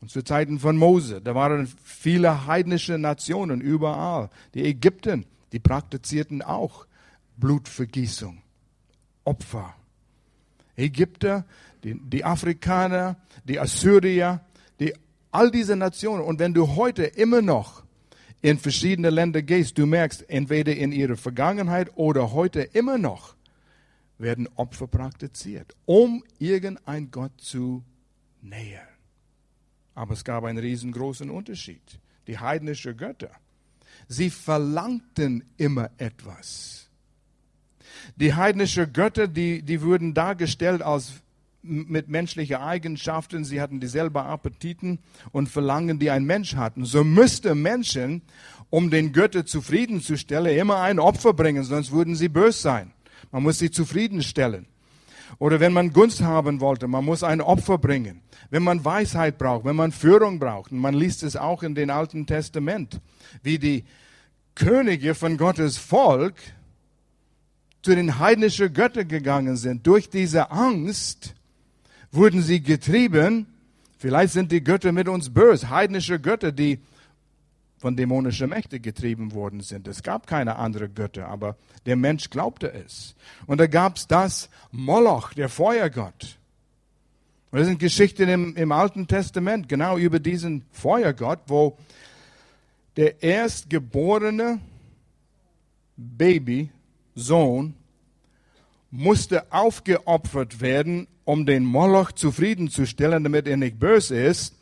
und 0.00 0.12
zu 0.12 0.22
Zeiten 0.22 0.60
von 0.60 0.76
Mose, 0.76 1.20
da 1.20 1.34
waren 1.34 1.66
viele 1.82 2.46
heidnische 2.46 2.96
Nationen 2.96 3.60
überall. 3.60 4.30
Die 4.54 4.62
Ägypten, 4.62 5.26
die 5.50 5.58
praktizierten 5.58 6.42
auch 6.42 6.86
Blutvergießung, 7.38 8.40
Opfer. 9.24 9.74
Ägypter, 10.76 11.44
die, 11.84 11.98
die 12.00 12.24
Afrikaner, 12.24 13.16
die 13.44 13.58
Assyrier, 13.58 14.40
die, 14.80 14.94
all 15.30 15.50
diese 15.50 15.76
Nationen. 15.76 16.22
Und 16.22 16.38
wenn 16.38 16.54
du 16.54 16.76
heute 16.76 17.04
immer 17.04 17.42
noch 17.42 17.84
in 18.42 18.58
verschiedene 18.58 19.10
Länder 19.10 19.42
gehst, 19.42 19.78
du 19.78 19.86
merkst, 19.86 20.28
entweder 20.28 20.74
in 20.76 20.92
ihrer 20.92 21.16
Vergangenheit 21.16 21.96
oder 21.96 22.32
heute 22.32 22.62
immer 22.62 22.98
noch 22.98 23.34
werden 24.18 24.48
Opfer 24.56 24.86
praktiziert, 24.86 25.74
um 25.84 26.24
irgendein 26.38 27.10
Gott 27.10 27.32
zu 27.38 27.84
nähern. 28.40 28.86
Aber 29.94 30.14
es 30.14 30.24
gab 30.24 30.44
einen 30.44 30.58
riesengroßen 30.58 31.30
Unterschied. 31.30 32.00
Die 32.26 32.38
heidnischen 32.38 32.96
Götter, 32.96 33.30
sie 34.08 34.30
verlangten 34.30 35.44
immer 35.56 35.90
etwas. 35.96 36.85
Die 38.16 38.34
heidnischen 38.34 38.92
Götter, 38.92 39.28
die, 39.28 39.62
die 39.62 39.82
wurden 39.82 40.14
dargestellt 40.14 40.82
als 40.82 41.22
mit 41.62 42.08
menschlichen 42.08 42.56
Eigenschaften, 42.56 43.44
sie 43.44 43.60
hatten 43.60 43.80
dieselben 43.80 44.18
Appetiten 44.18 45.00
und 45.32 45.48
Verlangen, 45.48 45.98
die 45.98 46.10
ein 46.10 46.24
Mensch 46.24 46.54
hatten. 46.54 46.84
So 46.84 47.02
müsste 47.02 47.54
Menschen, 47.54 48.22
um 48.70 48.90
den 48.90 49.12
Götter 49.12 49.44
zufriedenzustellen, 49.44 50.56
immer 50.56 50.80
ein 50.80 50.98
Opfer 50.98 51.32
bringen, 51.32 51.64
sonst 51.64 51.90
würden 51.90 52.14
sie 52.14 52.28
böse 52.28 52.60
sein. 52.60 52.92
Man 53.32 53.42
muss 53.42 53.58
sie 53.58 53.70
zufriedenstellen. 53.70 54.66
Oder 55.38 55.60
wenn 55.60 55.72
man 55.72 55.92
Gunst 55.92 56.22
haben 56.22 56.60
wollte, 56.60 56.86
man 56.86 57.04
muss 57.04 57.22
ein 57.22 57.40
Opfer 57.40 57.78
bringen. 57.78 58.22
Wenn 58.50 58.62
man 58.62 58.84
Weisheit 58.84 59.38
braucht, 59.38 59.64
wenn 59.64 59.76
man 59.76 59.92
Führung 59.92 60.38
braucht, 60.38 60.72
und 60.72 60.78
man 60.78 60.94
liest 60.94 61.22
es 61.22 61.36
auch 61.36 61.62
in 61.62 61.74
den 61.74 61.90
Alten 61.90 62.26
Testament, 62.26 63.00
wie 63.42 63.58
die 63.58 63.84
Könige 64.54 65.14
von 65.14 65.36
Gottes 65.36 65.76
Volk 65.76 66.34
zu 67.86 67.94
den 67.94 68.18
heidnischen 68.18 68.72
Göttern 68.72 69.06
gegangen 69.06 69.56
sind. 69.56 69.86
Durch 69.86 70.10
diese 70.10 70.50
Angst 70.50 71.36
wurden 72.10 72.42
sie 72.42 72.60
getrieben. 72.60 73.46
Vielleicht 73.96 74.32
sind 74.32 74.50
die 74.50 74.64
Götter 74.64 74.90
mit 74.90 75.06
uns 75.06 75.32
böse, 75.32 75.70
heidnische 75.70 76.18
Götter, 76.18 76.50
die 76.50 76.80
von 77.78 77.94
dämonischen 77.94 78.50
Mächten 78.50 78.82
getrieben 78.82 79.34
worden 79.34 79.60
sind. 79.60 79.86
Es 79.86 80.02
gab 80.02 80.26
keine 80.26 80.56
anderen 80.56 80.96
Götter, 80.96 81.28
aber 81.28 81.56
der 81.86 81.94
Mensch 81.94 82.28
glaubte 82.28 82.72
es. 82.72 83.14
Und 83.46 83.58
da 83.58 83.68
gab 83.68 83.98
es 83.98 84.08
das 84.08 84.50
Moloch, 84.72 85.32
der 85.34 85.48
Feuergott. 85.48 86.38
Und 87.52 87.60
das 87.60 87.68
sind 87.68 87.78
Geschichten 87.78 88.28
im, 88.28 88.56
im 88.56 88.72
Alten 88.72 89.06
Testament, 89.06 89.68
genau 89.68 89.96
über 89.96 90.18
diesen 90.18 90.64
Feuergott, 90.72 91.38
wo 91.46 91.78
der 92.96 93.22
erstgeborene 93.22 94.58
Baby, 95.96 96.70
Sohn, 97.16 97.74
musste 98.90 99.52
aufgeopfert 99.52 100.60
werden, 100.60 101.08
um 101.24 101.44
den 101.44 101.64
Moloch 101.64 102.12
zufriedenzustellen, 102.12 103.24
damit 103.24 103.48
er 103.48 103.56
nicht 103.56 103.80
böse 103.80 104.16
ist, 104.16 104.54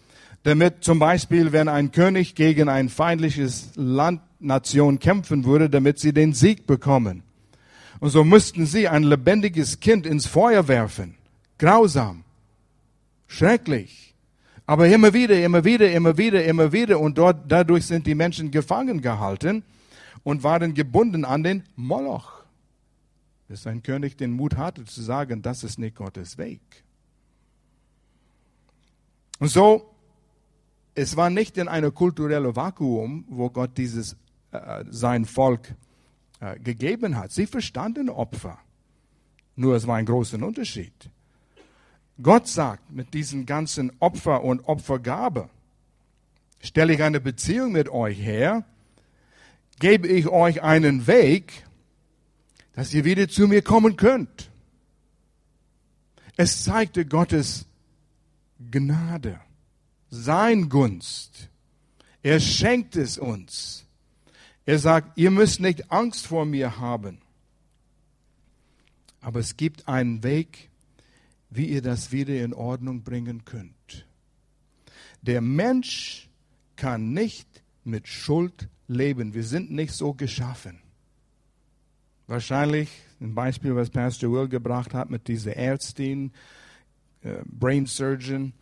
damit 0.44 0.82
zum 0.82 0.98
Beispiel, 0.98 1.52
wenn 1.52 1.68
ein 1.68 1.92
König 1.92 2.34
gegen 2.34 2.68
ein 2.68 2.88
feindliches 2.88 3.70
Land, 3.76 4.20
Nation 4.40 4.98
kämpfen 4.98 5.44
würde, 5.44 5.70
damit 5.70 5.98
sie 5.98 6.12
den 6.12 6.32
Sieg 6.32 6.66
bekommen. 6.66 7.22
Und 7.98 8.10
so 8.10 8.24
mussten 8.24 8.66
sie 8.66 8.88
ein 8.88 9.02
lebendiges 9.02 9.80
Kind 9.80 10.06
ins 10.06 10.26
Feuer 10.26 10.68
werfen. 10.68 11.14
Grausam. 11.58 12.24
Schrecklich. 13.26 14.14
Aber 14.66 14.86
immer 14.88 15.14
wieder, 15.14 15.42
immer 15.42 15.64
wieder, 15.64 15.90
immer 15.90 16.18
wieder, 16.18 16.44
immer 16.44 16.72
wieder. 16.72 17.00
Und 17.00 17.16
dort, 17.16 17.50
dadurch 17.50 17.86
sind 17.86 18.06
die 18.06 18.14
Menschen 18.14 18.50
gefangen 18.50 19.00
gehalten 19.00 19.62
und 20.22 20.42
waren 20.42 20.74
gebunden 20.74 21.24
an 21.24 21.42
den 21.42 21.62
Moloch 21.76 22.43
bis 23.54 23.68
ein 23.68 23.84
König 23.84 24.16
den 24.16 24.32
Mut 24.32 24.56
hatte 24.56 24.84
zu 24.84 25.00
sagen, 25.00 25.40
das 25.40 25.62
ist 25.62 25.78
nicht 25.78 25.94
Gottes 25.94 26.38
Weg. 26.38 26.60
Und 29.38 29.46
so, 29.46 29.94
es 30.96 31.16
war 31.16 31.30
nicht 31.30 31.56
in 31.56 31.68
einem 31.68 31.94
kulturellen 31.94 32.56
Vakuum, 32.56 33.24
wo 33.28 33.50
Gott 33.50 33.78
dieses 33.78 34.16
äh, 34.50 34.82
sein 34.90 35.24
Volk 35.24 35.72
äh, 36.40 36.58
gegeben 36.58 37.16
hat. 37.16 37.30
Sie 37.30 37.46
verstanden 37.46 38.08
Opfer. 38.08 38.58
Nur 39.54 39.76
es 39.76 39.86
war 39.86 39.98
ein 39.98 40.06
großer 40.06 40.42
Unterschied. 40.42 41.08
Gott 42.20 42.48
sagt 42.48 42.90
mit 42.90 43.14
diesen 43.14 43.46
ganzen 43.46 43.92
Opfer 44.00 44.42
und 44.42 44.66
Opfergabe, 44.66 45.48
stelle 46.58 46.92
ich 46.92 47.04
eine 47.04 47.20
Beziehung 47.20 47.70
mit 47.70 47.88
euch 47.88 48.18
her, 48.18 48.64
gebe 49.78 50.08
ich 50.08 50.26
euch 50.26 50.60
einen 50.60 51.06
Weg, 51.06 51.63
dass 52.74 52.92
ihr 52.92 53.04
wieder 53.04 53.28
zu 53.28 53.46
mir 53.46 53.62
kommen 53.62 53.96
könnt. 53.96 54.50
Es 56.36 56.64
zeigte 56.64 57.06
Gottes 57.06 57.66
Gnade, 58.70 59.40
sein 60.10 60.68
Gunst. 60.68 61.48
Er 62.22 62.40
schenkt 62.40 62.96
es 62.96 63.18
uns. 63.18 63.86
Er 64.66 64.78
sagt, 64.78 65.18
ihr 65.18 65.30
müsst 65.30 65.60
nicht 65.60 65.92
Angst 65.92 66.26
vor 66.26 66.44
mir 66.46 66.78
haben. 66.78 67.20
Aber 69.20 69.40
es 69.40 69.56
gibt 69.56 69.88
einen 69.88 70.22
Weg, 70.22 70.70
wie 71.50 71.66
ihr 71.66 71.82
das 71.82 72.12
wieder 72.12 72.42
in 72.42 72.52
Ordnung 72.52 73.02
bringen 73.02 73.44
könnt. 73.44 74.06
Der 75.22 75.40
Mensch 75.40 76.28
kann 76.76 77.12
nicht 77.12 77.48
mit 77.84 78.08
Schuld 78.08 78.68
leben. 78.88 79.34
Wir 79.34 79.44
sind 79.44 79.70
nicht 79.70 79.92
so 79.92 80.14
geschaffen. 80.14 80.83
Wahrscheinlich 82.26 82.90
ein 83.20 83.34
Beispiel, 83.34 83.76
was 83.76 83.90
Pastor 83.90 84.32
Will 84.32 84.48
gebracht 84.48 84.94
hat 84.94 85.10
mit 85.10 85.28
dieser 85.28 85.56
Ärztin, 85.56 86.32
äh, 87.22 87.42
Brain 87.44 87.86
Surgeon, 87.86 88.52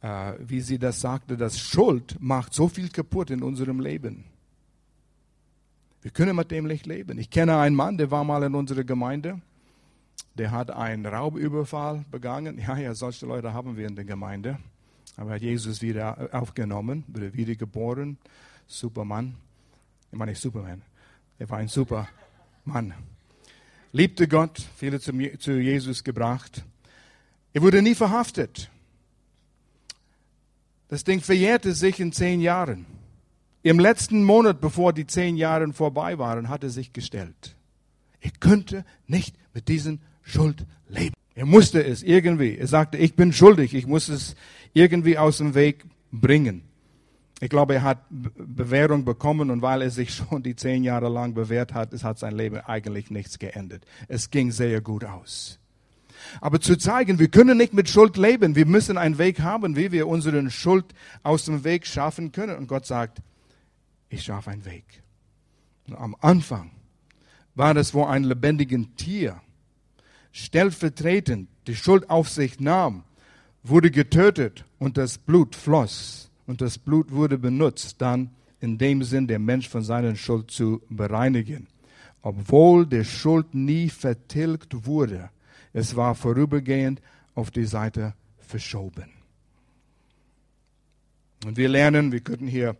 äh, 0.00 0.34
wie 0.38 0.60
sie 0.60 0.78
das 0.78 1.00
sagte, 1.00 1.36
dass 1.36 1.58
Schuld 1.58 2.16
macht 2.20 2.54
so 2.54 2.68
viel 2.68 2.88
kaputt 2.88 3.30
in 3.30 3.42
unserem 3.42 3.80
Leben. 3.80 4.24
Wir 6.02 6.10
können 6.10 6.34
mit 6.34 6.50
dem 6.50 6.66
nicht 6.66 6.86
leben. 6.86 7.18
Ich 7.18 7.28
kenne 7.28 7.58
einen 7.58 7.76
Mann, 7.76 7.98
der 7.98 8.10
war 8.10 8.24
mal 8.24 8.42
in 8.42 8.54
unserer 8.54 8.84
Gemeinde. 8.84 9.40
Der 10.34 10.50
hat 10.50 10.70
einen 10.70 11.04
Raubüberfall 11.04 12.06
begangen. 12.10 12.58
Ja, 12.58 12.78
ja, 12.78 12.94
solche 12.94 13.26
Leute 13.26 13.52
haben 13.52 13.76
wir 13.76 13.86
in 13.86 13.96
der 13.96 14.06
Gemeinde. 14.06 14.58
Aber 15.16 15.30
er 15.30 15.34
hat 15.34 15.42
Jesus 15.42 15.82
wieder 15.82 16.30
aufgenommen, 16.32 17.04
wurde 17.08 17.34
wiedergeboren. 17.34 18.16
Supermann. 18.66 19.34
Ich 20.10 20.18
meine 20.18 20.32
nicht 20.32 20.40
Superman. 20.40 20.82
Er 21.38 21.50
war 21.50 21.58
ein 21.58 21.68
super 21.68 22.08
Mann. 22.64 22.94
Liebte 23.92 24.28
Gott, 24.28 24.62
viele 24.76 25.00
zu, 25.00 25.12
Jesus 25.12 26.04
gebracht. 26.04 26.64
Er 27.52 27.62
wurde 27.62 27.82
nie 27.82 27.94
verhaftet. 27.94 28.70
Das 30.88 31.04
Ding 31.04 31.20
verjährte 31.20 31.72
sich 31.74 31.98
in 31.98 32.12
zehn 32.12 32.40
Jahren. 32.40 32.86
Im 33.62 33.78
letzten 33.78 34.24
Monat, 34.24 34.60
bevor 34.60 34.92
die 34.92 35.06
zehn 35.06 35.36
Jahre 35.36 35.72
vorbei 35.72 36.18
waren, 36.18 36.48
hat 36.48 36.62
er 36.62 36.70
sich 36.70 36.92
gestellt. 36.92 37.56
Er 38.20 38.30
könnte 38.38 38.84
nicht 39.06 39.34
mit 39.54 39.68
diesen 39.68 40.00
Schuld 40.22 40.64
leben. 40.88 41.14
Er 41.34 41.46
musste 41.46 41.84
es 41.84 42.02
irgendwie. 42.02 42.56
Er 42.56 42.66
sagte, 42.66 42.96
ich 42.96 43.14
bin 43.14 43.32
schuldig, 43.32 43.74
ich 43.74 43.86
muss 43.86 44.08
es 44.08 44.36
irgendwie 44.72 45.18
aus 45.18 45.38
dem 45.38 45.54
Weg 45.54 45.84
bringen. 46.12 46.62
Ich 47.42 47.48
glaube, 47.48 47.74
er 47.74 47.82
hat 47.82 48.04
Bewährung 48.10 49.06
bekommen 49.06 49.50
und 49.50 49.62
weil 49.62 49.82
er 49.82 49.90
sich 49.90 50.14
schon 50.14 50.42
die 50.42 50.54
zehn 50.54 50.84
Jahre 50.84 51.08
lang 51.08 51.34
bewährt 51.34 51.72
hat, 51.72 51.92
es 51.92 52.04
hat 52.04 52.18
sein 52.18 52.36
Leben 52.36 52.58
eigentlich 52.58 53.10
nichts 53.10 53.38
geändert. 53.38 53.84
Es 54.08 54.30
ging 54.30 54.52
sehr 54.52 54.80
gut 54.80 55.04
aus. 55.04 55.58
Aber 56.42 56.60
zu 56.60 56.76
zeigen, 56.76 57.18
wir 57.18 57.28
können 57.28 57.56
nicht 57.56 57.72
mit 57.72 57.88
Schuld 57.88 58.18
leben, 58.18 58.54
wir 58.54 58.66
müssen 58.66 58.98
einen 58.98 59.16
Weg 59.16 59.40
haben, 59.40 59.74
wie 59.74 59.90
wir 59.90 60.06
unseren 60.06 60.50
Schuld 60.50 60.84
aus 61.22 61.46
dem 61.46 61.64
Weg 61.64 61.86
schaffen 61.86 62.30
können. 62.30 62.58
Und 62.58 62.66
Gott 62.66 62.84
sagt, 62.84 63.22
ich 64.10 64.22
schaffe 64.22 64.50
einen 64.50 64.66
Weg. 64.66 65.02
Und 65.88 65.94
am 65.96 66.14
Anfang 66.20 66.72
war 67.54 67.72
das, 67.72 67.94
wo 67.94 68.04
ein 68.04 68.24
lebendiges 68.24 68.86
Tier 68.96 69.40
stellvertretend 70.30 71.48
die 71.66 71.74
Schuld 71.74 72.10
auf 72.10 72.28
sich 72.28 72.60
nahm, 72.60 73.04
wurde 73.62 73.90
getötet 73.90 74.64
und 74.78 74.98
das 74.98 75.18
Blut 75.18 75.56
floss 75.56 76.29
und 76.50 76.60
das 76.60 76.78
Blut 76.78 77.12
wurde 77.12 77.38
benutzt, 77.38 78.02
dann 78.02 78.30
in 78.58 78.76
dem 78.76 79.04
Sinn, 79.04 79.28
der 79.28 79.38
Mensch 79.38 79.68
von 79.68 79.84
seiner 79.84 80.16
Schuld 80.16 80.50
zu 80.50 80.82
bereinigen. 80.88 81.68
Obwohl 82.22 82.86
der 82.86 83.04
Schuld 83.04 83.54
nie 83.54 83.88
vertilgt 83.88 84.84
wurde, 84.84 85.30
es 85.72 85.94
war 85.94 86.16
vorübergehend 86.16 87.00
auf 87.36 87.52
die 87.52 87.66
Seite 87.66 88.14
verschoben. 88.40 89.10
Und 91.46 91.56
wir 91.56 91.68
lernen, 91.68 92.10
wir 92.10 92.18
könnten 92.18 92.48
hier 92.48 92.76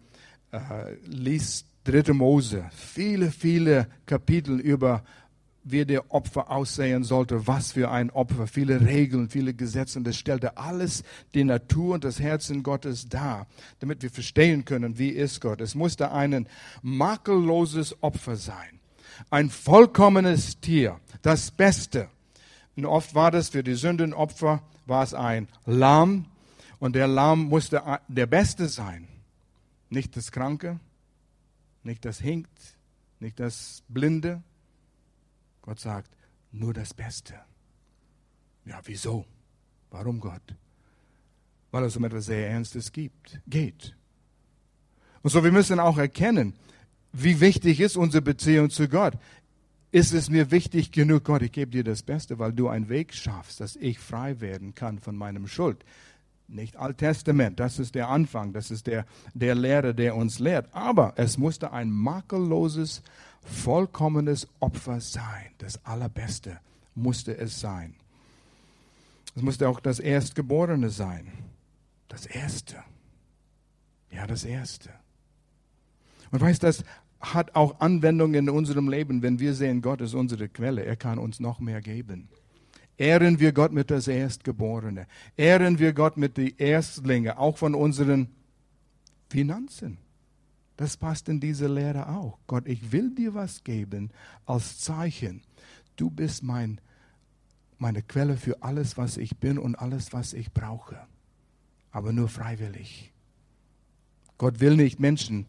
äh, 0.51 0.95
liest 1.05 1.67
3. 1.85 2.13
Mose, 2.13 2.65
viele, 2.73 3.31
viele 3.31 3.87
Kapitel 4.05 4.59
über 4.59 5.05
wie 5.73 5.85
der 5.85 6.13
Opfer 6.13 6.51
aussehen 6.51 7.05
sollte, 7.05 7.47
was 7.47 7.73
für 7.73 7.91
ein 7.91 8.11
Opfer, 8.11 8.47
viele 8.47 8.81
Regeln, 8.81 9.29
viele 9.29 9.55
Gesetze. 9.55 9.99
Und 9.99 10.07
das 10.07 10.17
stellte 10.17 10.57
alles 10.57 11.03
die 11.35 11.45
Natur 11.45 11.95
und 11.95 12.05
das 12.05 12.21
Herzen 12.21 12.63
Gottes 12.63 13.09
dar, 13.09 13.47
damit 13.81 14.03
wir 14.03 14.11
verstehen 14.11 14.65
können, 14.65 14.99
wie 14.99 15.11
ist 15.11 15.41
Gott. 15.41 15.61
Es 15.61 15.75
musste 15.75 16.13
ein 16.13 16.49
makelloses 16.83 18.03
Opfer 18.03 18.37
sein, 18.37 18.81
ein 19.31 19.51
vollkommenes 19.51 20.61
Tier, 20.61 21.01
das 21.23 21.51
Beste. 21.51 22.09
Und 22.77 22.87
oft 22.87 23.15
war 23.15 23.31
das 23.31 23.51
für 23.51 23.63
die 23.63 23.75
Sündenopfer, 23.75 24.63
war 24.87 25.03
es 25.03 25.15
ein 25.15 25.49
Lamm. 25.67 26.27
Und 26.79 26.97
der 26.97 27.09
Lamm 27.09 27.49
musste 27.49 27.83
der 28.09 28.27
Beste 28.27 28.69
sein. 28.69 29.07
Nicht 29.91 30.17
das 30.17 30.33
Kranke, 30.33 30.81
nicht 31.83 32.05
das 32.05 32.21
Hinkt, 32.21 32.79
nicht 33.19 33.39
das 33.39 33.83
Blinde, 33.89 34.43
Gott 35.71 35.79
sagt, 35.79 36.11
nur 36.51 36.75
das 36.75 36.93
Beste. 36.93 37.35
Ja, 38.65 38.81
wieso? 38.87 39.25
Warum 39.93 40.19
Gott? 40.19 40.43
Weil 41.71 41.85
es 41.85 41.97
um 41.97 42.03
etwas 42.03 42.25
sehr 42.27 42.51
Ernstes 42.51 42.91
gibt, 42.91 43.41
geht. 43.47 43.95
Und 45.23 45.31
so, 45.31 45.45
wir 45.45 45.53
müssen 45.53 45.79
auch 45.79 45.97
erkennen, 45.97 46.55
wie 47.13 47.39
wichtig 47.39 47.79
ist 47.79 47.97
unsere 47.97 48.21
Beziehung 48.21 48.71
zu 48.71 48.89
Gott. 48.89 49.15
Ist 49.93 50.13
es 50.13 50.29
mir 50.29 50.51
wichtig 50.51 50.91
genug, 50.91 51.23
Gott, 51.23 51.43
ich 51.43 51.53
gebe 51.53 51.71
dir 51.71 51.85
das 51.85 52.03
Beste, 52.03 52.41
weil 52.41 52.53
du 52.53 52.67
einen 52.67 52.89
Weg 52.89 53.15
schaffst, 53.15 53.61
dass 53.61 53.77
ich 53.77 54.01
frei 54.01 54.41
werden 54.41 54.75
kann 54.75 54.99
von 54.99 55.15
meinem 55.15 55.47
Schuld. 55.47 55.85
Nicht 56.49 56.79
Alttestament, 56.79 57.61
das 57.61 57.79
ist 57.79 57.95
der 57.95 58.09
Anfang, 58.09 58.53
das 58.53 58.73
ist 58.73 58.89
der, 58.89 59.07
der 59.35 59.55
Lehrer, 59.55 59.93
der 59.93 60.17
uns 60.17 60.41
lehrt. 60.41 60.69
Aber 60.75 61.13
es 61.15 61.39
musste 61.39 61.73
ein 61.73 61.93
makelloses 61.93 63.05
vollkommenes 63.43 64.49
Opfer 64.61 65.01
sein. 65.01 65.51
Das 65.59 65.85
Allerbeste 65.85 66.61
musste 66.95 67.37
es 67.37 67.61
sein. 67.61 67.95
Es 69.35 69.43
musste 69.43 69.69
auch 69.69 69.81
das 69.81 70.01
Erstgeborene 70.01 70.91
sein. 70.91 71.31
Das 72.09 72.27
Erste. 72.27 72.83
Ja, 74.11 74.27
das 74.27 74.45
Erste. 74.45 74.91
Und 76.31 76.41
weißt, 76.41 76.63
das 76.63 76.85
hat 77.21 77.55
auch 77.55 77.81
Anwendung 77.81 78.35
in 78.35 78.49
unserem 78.49 78.89
Leben, 78.89 79.23
wenn 79.23 79.39
wir 79.39 79.55
sehen, 79.55 79.83
Gott 79.83 80.01
ist 80.01 80.15
unsere 80.15 80.49
Quelle. 80.49 80.85
Er 80.85 80.97
kann 80.97 81.19
uns 81.19 81.39
noch 81.39 81.61
mehr 81.61 81.81
geben. 81.81 82.29
Ehren 82.97 83.41
wir 83.41 83.53
Gott 83.53 83.73
mit 83.73 83.91
das 83.91 84.09
Erstgeborene. 84.09 85.07
Ehren 85.37 85.79
wir 85.79 85.93
Gott 85.93 86.17
mit 86.17 86.37
den 86.37 86.55
Erstlinge, 86.59 87.39
auch 87.39 87.57
von 87.57 87.75
unseren 87.75 88.29
Finanzen. 89.29 89.99
Das 90.81 90.97
passt 90.97 91.29
in 91.29 91.41
diese 91.41 91.69
Lehre 91.69 92.09
auch. 92.09 92.39
Gott, 92.47 92.67
ich 92.67 92.91
will 92.91 93.15
dir 93.15 93.35
was 93.35 93.65
geben 93.65 94.09
als 94.47 94.79
Zeichen. 94.79 95.43
Du 95.97 96.09
bist 96.09 96.43
mein, 96.43 96.81
meine 97.77 98.01
Quelle 98.01 98.39
für 98.39 98.63
alles, 98.63 98.97
was 98.97 99.19
ich 99.19 99.37
bin 99.37 99.59
und 99.59 99.75
alles, 99.75 100.15
was 100.15 100.33
ich 100.33 100.55
brauche. 100.55 100.99
Aber 101.91 102.15
nur 102.15 102.29
freiwillig. 102.29 103.13
Gott 104.39 104.61
will 104.61 104.75
nicht 104.75 104.99
Menschen, 104.99 105.45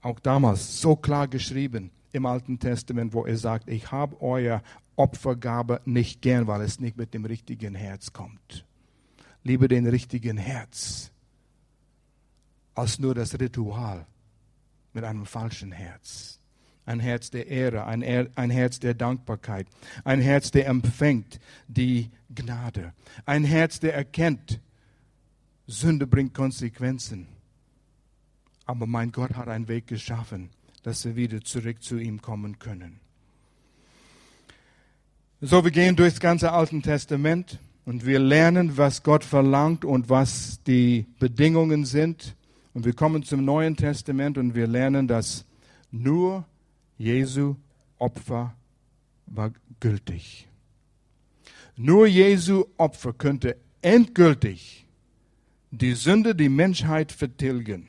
auch 0.00 0.20
damals 0.20 0.80
so 0.80 0.94
klar 0.94 1.26
geschrieben 1.26 1.90
im 2.12 2.24
Alten 2.24 2.60
Testament, 2.60 3.14
wo 3.14 3.26
er 3.26 3.38
sagt, 3.38 3.68
ich 3.68 3.90
habe 3.90 4.22
euer 4.22 4.62
Opfergabe 4.94 5.80
nicht 5.86 6.22
gern, 6.22 6.46
weil 6.46 6.60
es 6.60 6.78
nicht 6.78 6.96
mit 6.96 7.14
dem 7.14 7.24
richtigen 7.24 7.74
Herz 7.74 8.12
kommt. 8.12 8.64
Liebe 9.42 9.66
den 9.66 9.88
richtigen 9.88 10.36
Herz 10.36 11.10
als 12.76 13.00
nur 13.00 13.16
das 13.16 13.40
Ritual 13.40 14.06
mit 14.92 15.04
einem 15.04 15.26
falschen 15.26 15.72
Herz. 15.72 16.38
Ein 16.84 17.00
Herz 17.00 17.30
der 17.30 17.46
Ehre, 17.46 17.86
ein, 17.86 18.02
er 18.02 18.28
ein 18.34 18.50
Herz 18.50 18.80
der 18.80 18.94
Dankbarkeit, 18.94 19.68
ein 20.04 20.20
Herz, 20.20 20.50
der 20.50 20.66
empfängt 20.66 21.38
die 21.68 22.10
Gnade, 22.34 22.92
ein 23.24 23.44
Herz, 23.44 23.78
der 23.78 23.94
erkennt, 23.94 24.60
Sünde 25.66 26.06
bringt 26.06 26.34
Konsequenzen. 26.34 27.28
Aber 28.66 28.86
mein 28.86 29.12
Gott 29.12 29.34
hat 29.34 29.48
einen 29.48 29.68
Weg 29.68 29.86
geschaffen, 29.86 30.50
dass 30.82 31.04
wir 31.04 31.14
wieder 31.14 31.40
zurück 31.42 31.82
zu 31.82 31.98
ihm 31.98 32.20
kommen 32.20 32.58
können. 32.58 33.00
So, 35.40 35.64
wir 35.64 35.70
gehen 35.70 35.96
durchs 35.96 36.20
ganze 36.20 36.52
Alte 36.52 36.80
Testament 36.80 37.58
und 37.84 38.06
wir 38.06 38.18
lernen, 38.18 38.76
was 38.76 39.02
Gott 39.02 39.24
verlangt 39.24 39.84
und 39.84 40.08
was 40.08 40.62
die 40.64 41.06
Bedingungen 41.18 41.84
sind 41.84 42.36
und 42.74 42.84
wir 42.84 42.94
kommen 42.94 43.22
zum 43.22 43.44
Neuen 43.44 43.76
Testament 43.76 44.38
und 44.38 44.54
wir 44.54 44.66
lernen, 44.66 45.08
dass 45.08 45.44
nur 45.90 46.46
Jesu 46.98 47.56
Opfer 47.98 48.54
war 49.26 49.52
gültig. 49.80 50.48
Nur 51.76 52.06
Jesu 52.06 52.64
Opfer 52.76 53.12
könnte 53.12 53.56
endgültig 53.80 54.86
die 55.70 55.94
Sünde, 55.94 56.34
die 56.34 56.48
Menschheit 56.48 57.12
vertilgen. 57.12 57.88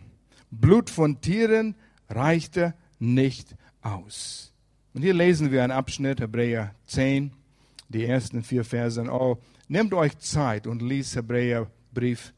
Blut 0.51 0.89
von 0.89 1.19
Tieren 1.21 1.75
reichte 2.09 2.73
nicht 2.99 3.55
aus. 3.81 4.53
Und 4.93 5.01
hier 5.01 5.13
lesen 5.13 5.51
wir 5.51 5.63
einen 5.63 5.71
Abschnitt, 5.71 6.21
Hebräer 6.21 6.75
10, 6.85 7.31
die 7.89 8.05
ersten 8.05 8.43
vier 8.43 8.63
Verse. 8.63 9.01
Oh, 9.01 9.39
nehmt 9.67 9.93
euch 9.93 10.17
Zeit 10.19 10.67
und 10.67 10.81
liest 10.81 11.15
Hebräerbrief 11.15 12.33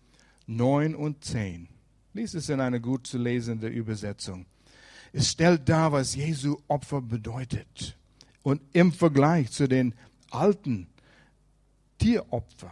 9 0.47 0.95
und 0.95 1.23
10. 1.23 1.67
Lies 2.15 2.33
es 2.33 2.47
in 2.47 2.61
einer 2.61 2.79
gut 2.79 3.07
zu 3.07 3.17
lesenden 3.17 3.73
Übersetzung. 3.73 4.45
Es 5.11 5.31
stellt 5.31 5.67
dar, 5.67 5.91
was 5.91 6.15
Jesu 6.15 6.57
Opfer 6.69 7.01
bedeutet. 7.01 7.97
Und 8.41 8.61
im 8.71 8.93
Vergleich 8.93 9.51
zu 9.51 9.67
den 9.67 9.93
alten 10.31 10.87
Tieropfern, 11.97 12.71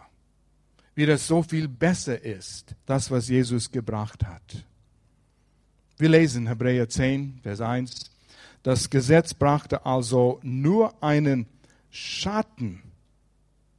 wie 0.95 1.05
das 1.05 1.27
so 1.27 1.43
viel 1.43 1.67
besser 1.67 2.23
ist, 2.23 2.73
das, 2.85 3.11
was 3.11 3.27
Jesus 3.27 3.69
gebracht 3.69 4.23
hat. 4.23 4.65
Wir 5.97 6.07
lesen 6.07 6.47
Hebräer 6.47 6.87
10, 6.87 7.41
Vers 7.43 7.59
1. 7.59 8.11
Das 8.63 8.89
Gesetz 8.89 9.33
brachte 9.33 9.85
also 9.85 10.39
nur 10.41 11.03
einen 11.03 11.47
Schatten 11.89 12.81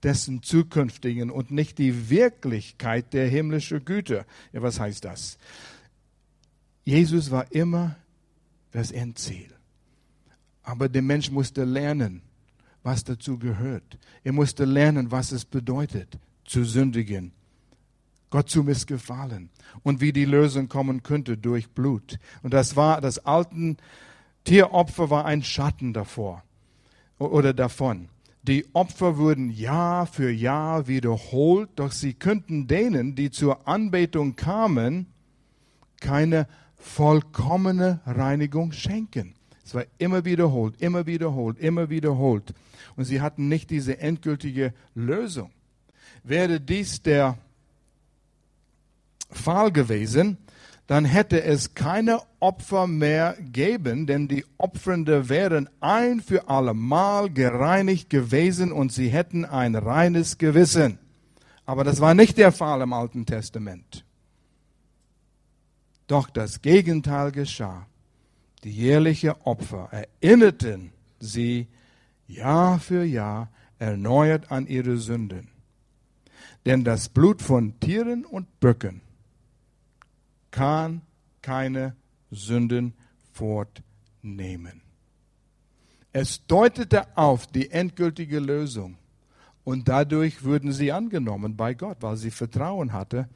dessen 0.04 0.42
zukünftigen 0.42 1.30
und 1.30 1.50
nicht 1.50 1.78
die 1.78 2.10
Wirklichkeit 2.10 3.12
der 3.12 3.26
himmlischen 3.28 3.84
Güter. 3.84 4.26
Ja, 4.52 4.62
was 4.62 4.78
heißt 4.78 5.04
das? 5.04 5.38
Jesus 6.84 7.30
war 7.30 7.50
immer 7.52 7.96
das 8.70 8.92
Endziel. 8.92 9.48
Aber 10.62 10.88
der 10.88 11.02
Mensch 11.02 11.30
musste 11.30 11.64
lernen, 11.64 12.22
was 12.82 13.04
dazu 13.04 13.38
gehört. 13.38 13.98
Er 14.22 14.32
musste 14.32 14.64
lernen, 14.64 15.10
was 15.10 15.32
es 15.32 15.44
bedeutet, 15.44 16.18
zu 16.44 16.64
sündigen, 16.64 17.32
Gott 18.28 18.50
zu 18.50 18.62
missgefallen 18.62 19.48
und 19.82 20.00
wie 20.00 20.12
die 20.12 20.26
Lösung 20.26 20.68
kommen 20.68 21.02
könnte 21.02 21.38
durch 21.38 21.70
Blut. 21.70 22.18
Und 22.42 22.52
das 22.52 22.76
war, 22.76 23.00
das 23.00 23.18
alten 23.18 23.78
Tieropfer 24.44 25.08
war 25.08 25.24
ein 25.24 25.42
Schatten 25.42 25.94
davor 25.94 26.42
oder 27.18 27.54
davon. 27.54 28.08
Die 28.46 28.66
Opfer 28.74 29.16
wurden 29.16 29.48
Jahr 29.48 30.06
für 30.06 30.30
Jahr 30.30 30.86
wiederholt, 30.86 31.70
doch 31.76 31.92
sie 31.92 32.12
könnten 32.12 32.66
denen, 32.66 33.14
die 33.14 33.30
zur 33.30 33.66
Anbetung 33.66 34.36
kamen, 34.36 35.06
keine 36.00 36.46
vollkommene 36.76 38.00
Reinigung 38.04 38.72
schenken. 38.72 39.34
Es 39.64 39.74
war 39.74 39.86
immer 39.96 40.26
wiederholt, 40.26 40.80
immer 40.82 41.06
wiederholt, 41.06 41.58
immer 41.58 41.88
wiederholt. 41.88 42.52
Und 42.96 43.06
sie 43.06 43.22
hatten 43.22 43.48
nicht 43.48 43.70
diese 43.70 43.98
endgültige 43.98 44.74
Lösung. 44.94 45.50
Wäre 46.22 46.60
dies 46.60 47.00
der 47.00 47.38
Fall 49.30 49.72
gewesen, 49.72 50.36
dann 50.86 51.06
hätte 51.06 51.42
es 51.42 51.74
keine 51.74 52.20
Opfer 52.40 52.86
mehr 52.86 53.36
geben, 53.40 54.06
denn 54.06 54.28
die 54.28 54.44
Opfernde 54.58 55.28
wären 55.28 55.70
ein 55.80 56.20
für 56.20 56.48
allemal 56.48 57.30
gereinigt 57.30 58.10
gewesen 58.10 58.70
und 58.70 58.92
sie 58.92 59.08
hätten 59.08 59.46
ein 59.46 59.74
reines 59.74 60.36
Gewissen. 60.36 60.98
Aber 61.64 61.84
das 61.84 62.00
war 62.00 62.14
nicht 62.14 62.36
der 62.36 62.52
Fall 62.52 62.82
im 62.82 62.92
Alten 62.92 63.24
Testament. 63.24 64.04
Doch 66.06 66.28
das 66.28 66.60
Gegenteil 66.60 67.32
geschah. 67.32 67.86
Die 68.62 68.70
jährlichen 68.70 69.32
Opfer 69.44 69.88
erinnerten 69.90 70.92
sie 71.18 71.68
Jahr 72.26 72.78
für 72.78 73.04
Jahr 73.04 73.50
erneuert 73.78 74.50
an 74.50 74.66
ihre 74.66 74.98
Sünden. 74.98 75.48
Denn 76.66 76.84
das 76.84 77.08
Blut 77.08 77.40
von 77.40 77.80
Tieren 77.80 78.26
und 78.26 78.60
Böcken 78.60 79.00
kann 80.54 81.02
keine 81.42 81.96
Sünden 82.30 82.94
fortnehmen. 83.32 84.82
Es 86.12 86.46
deutete 86.46 87.08
auf 87.16 87.48
die 87.48 87.72
endgültige 87.72 88.38
Lösung 88.38 88.96
und 89.64 89.88
dadurch 89.88 90.44
würden 90.44 90.70
sie 90.70 90.92
angenommen 90.92 91.56
bei 91.56 91.74
Gott, 91.74 91.96
weil 92.02 92.16
sie 92.16 92.30
Vertrauen 92.30 92.92
hatte. 92.92 93.28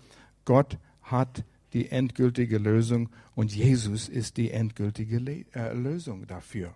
Gott 0.45 0.79
hat 1.03 1.43
die 1.73 1.91
endgültige 1.91 2.59
Lösung 2.59 3.09
und 3.35 3.53
Jesus 3.53 4.09
ist 4.09 4.37
die 4.37 4.53
endgültige 4.53 5.17
äh, 5.55 5.75
Lösung 5.75 6.25
dafür. 6.29 6.73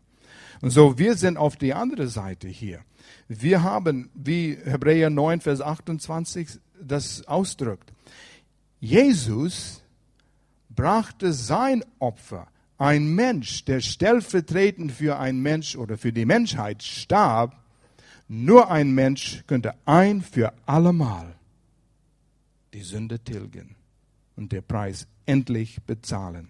Und 0.61 0.71
so, 0.71 0.99
wir 0.99 1.15
sind 1.15 1.37
auf 1.37 1.55
die 1.55 1.73
andere 1.73 2.09
Seite 2.09 2.49
hier. 2.49 2.81
Wir 3.29 3.63
haben, 3.63 4.11
wie 4.13 4.59
Hebräer 4.65 5.09
9, 5.09 5.41
Vers 5.41 5.61
28 5.61 6.59
das 6.81 7.29
ausdrückt, 7.29 7.93
Jesus 8.81 9.82
brachte 10.75 11.33
sein 11.33 11.85
Opfer, 11.99 12.49
ein 12.79 13.15
Mensch, 13.15 13.65
der 13.65 13.81
stellvertretend 13.81 14.93
für 14.93 15.19
ein 15.19 15.41
Mensch 15.41 15.77
oder 15.77 15.97
für 15.97 16.13
die 16.13 16.25
Menschheit 16.25 16.83
starb, 16.83 17.57
nur 18.29 18.71
ein 18.71 18.93
Mensch 18.93 19.45
könnte 19.47 19.75
ein 19.85 20.23
für 20.23 20.53
allemal 20.67 21.35
die 22.73 22.83
Sünde 22.83 23.19
tilgen 23.19 23.77
und 24.37 24.53
der 24.53 24.63
Preis 24.63 25.07
endlich 25.27 25.83
bezahlen. 25.83 26.49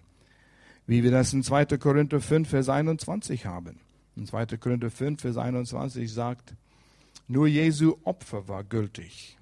Wie 0.87 1.03
wir 1.03 1.11
das 1.11 1.33
in 1.33 1.43
2. 1.43 1.77
Korinther 1.77 2.19
5, 2.19 2.49
Vers 2.49 2.69
21 2.69 3.45
haben. 3.45 3.79
In 4.15 4.25
2. 4.25 4.57
Korinther 4.57 4.89
5, 4.89 5.21
Vers 5.21 5.37
21 5.37 6.11
sagt, 6.11 6.55
nur 7.27 7.47
Jesu 7.47 7.97
Opfer 8.03 8.47
war 8.47 8.63
gültig. 8.63 9.37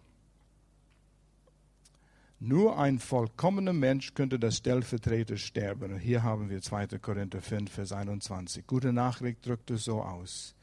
Nur 2.44 2.80
ein 2.80 2.98
vollkommener 2.98 3.72
Mensch 3.72 4.16
könnte 4.16 4.40
das 4.40 4.58
Stellvertreter 4.58 5.38
sterben. 5.38 5.94
Und 5.94 6.00
hier 6.00 6.24
haben 6.24 6.50
wir 6.50 6.60
2. 6.60 6.88
Korinther 6.98 7.40
5, 7.40 7.72
Vers 7.72 7.92
21. 7.92 8.66
Gute 8.66 8.92
Nachricht 8.92 9.46
drückt 9.46 9.70
es 9.70 9.84
so 9.84 10.02
aus. 10.02 10.56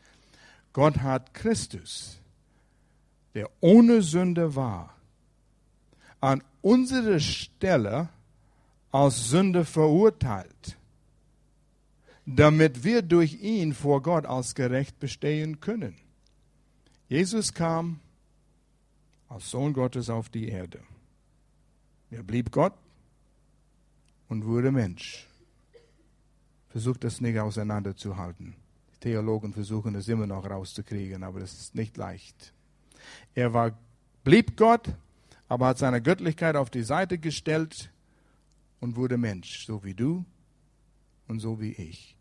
Gott 0.73 0.99
hat 0.99 1.35
Christus, 1.35 2.19
der 3.37 3.49
ohne 3.61 4.03
Sünde 4.03 4.57
war, 4.57 4.93
an 6.21 6.43
unserer 6.63 7.21
Stelle 7.21 8.09
als 8.91 9.31
Sünde 9.31 9.65
verurteilt, 9.65 10.77
damit 12.27 12.83
wir 12.83 13.03
durch 13.03 13.41
ihn 13.41 13.73
vor 13.73 14.03
Gott 14.03 14.27
als 14.27 14.57
gerecht 14.57 14.99
bestehen 14.99 15.61
können. 15.61 15.95
Jesus 17.09 17.55
kam 17.55 18.01
als 19.29 19.49
Sohn 19.49 19.73
Gottes 19.73 20.11
auf 20.11 20.29
die 20.29 20.49
Erde. 20.49 20.81
Er 22.11 22.23
blieb 22.23 22.51
Gott 22.51 22.73
und 24.29 24.45
wurde 24.47 24.73
Mensch. 24.73 25.27
Versucht 26.69 27.05
das 27.05 27.21
nicht 27.21 27.39
auseinanderzuhalten. 27.39 28.55
Die 28.95 29.01
Theologen 29.01 29.53
versuchen 29.53 29.95
es 29.95 30.09
immer 30.09 30.27
noch 30.27 30.49
rauszukriegen, 30.49 31.23
aber 31.23 31.41
das 31.41 31.53
ist 31.53 31.75
nicht 31.75 31.97
leicht. 31.97 32.53
Er 33.35 33.53
war, 33.53 33.79
blieb 34.25 34.57
Gott, 34.57 34.89
aber 35.49 35.69
hat 35.69 35.79
seine 35.79 36.03
Göttlichkeit 36.03 36.57
auf 36.57 36.71
die 36.71 36.83
Seite 36.83 37.19
gestellt 37.19 37.91
und 38.81 38.97
wurde 38.97 39.19
Mensch, 39.19 39.67
so 39.67 39.85
wie 39.85 39.95
du 39.95 40.25
und 41.27 41.41
so 41.41 41.61
wie 41.61 41.73
ich. 41.73 42.17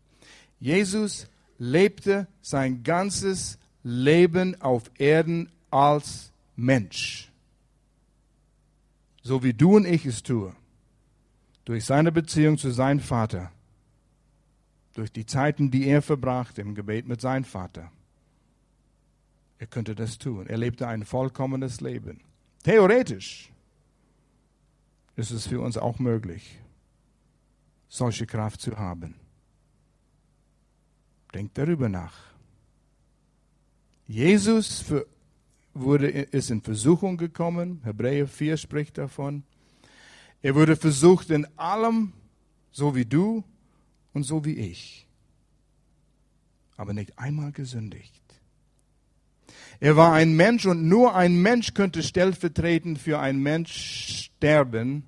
Jesus 0.60 1.28
lebte 1.58 2.26
sein 2.42 2.82
ganzes 2.82 3.58
Leben 3.82 4.60
auf 4.60 4.90
Erden 4.98 5.50
als 5.70 6.32
Mensch 6.56 7.27
so 9.28 9.42
wie 9.42 9.52
du 9.52 9.76
und 9.76 9.84
ich 9.84 10.06
es 10.06 10.22
tue, 10.22 10.56
durch 11.66 11.84
seine 11.84 12.10
Beziehung 12.10 12.56
zu 12.56 12.70
seinem 12.70 13.00
Vater, 13.00 13.52
durch 14.94 15.12
die 15.12 15.26
Zeiten, 15.26 15.70
die 15.70 15.86
er 15.86 16.00
verbrachte 16.00 16.62
im 16.62 16.74
Gebet 16.74 17.06
mit 17.06 17.20
seinem 17.20 17.44
Vater. 17.44 17.92
Er 19.58 19.66
könnte 19.66 19.94
das 19.94 20.16
tun. 20.16 20.46
Er 20.46 20.56
lebte 20.56 20.88
ein 20.88 21.04
vollkommenes 21.04 21.82
Leben. 21.82 22.20
Theoretisch 22.62 23.52
ist 25.16 25.30
es 25.30 25.46
für 25.46 25.60
uns 25.60 25.76
auch 25.76 25.98
möglich, 25.98 26.58
solche 27.88 28.26
Kraft 28.26 28.62
zu 28.62 28.78
haben. 28.78 29.14
Denkt 31.34 31.58
darüber 31.58 31.90
nach. 31.90 32.16
Jesus 34.06 34.80
für 34.80 35.06
wurde, 35.80 36.08
ist 36.08 36.50
in 36.50 36.62
Versuchung 36.62 37.16
gekommen. 37.16 37.80
Hebräer 37.84 38.26
4 38.26 38.56
spricht 38.56 38.98
davon. 38.98 39.42
Er 40.42 40.54
wurde 40.54 40.76
versucht 40.76 41.30
in 41.30 41.46
allem, 41.56 42.12
so 42.70 42.94
wie 42.94 43.04
du 43.04 43.44
und 44.12 44.22
so 44.22 44.44
wie 44.44 44.56
ich. 44.56 45.06
Aber 46.76 46.92
nicht 46.92 47.18
einmal 47.18 47.52
gesündigt. 47.52 48.22
Er 49.80 49.96
war 49.96 50.12
ein 50.12 50.34
Mensch 50.34 50.66
und 50.66 50.88
nur 50.88 51.14
ein 51.14 51.40
Mensch 51.40 51.74
könnte 51.74 52.02
stellvertretend 52.02 52.98
für 52.98 53.20
einen 53.20 53.42
Mensch 53.42 54.24
sterben, 54.24 55.04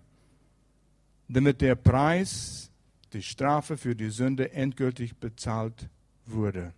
damit 1.29 1.61
der 1.61 1.75
Preis, 1.75 2.71
die 3.13 3.23
Strafe 3.23 3.77
für 3.77 3.97
die 3.97 4.11
Sünde 4.11 4.53
endgültig 4.53 5.17
bezahlt 5.17 5.89
wurde. 6.27 6.73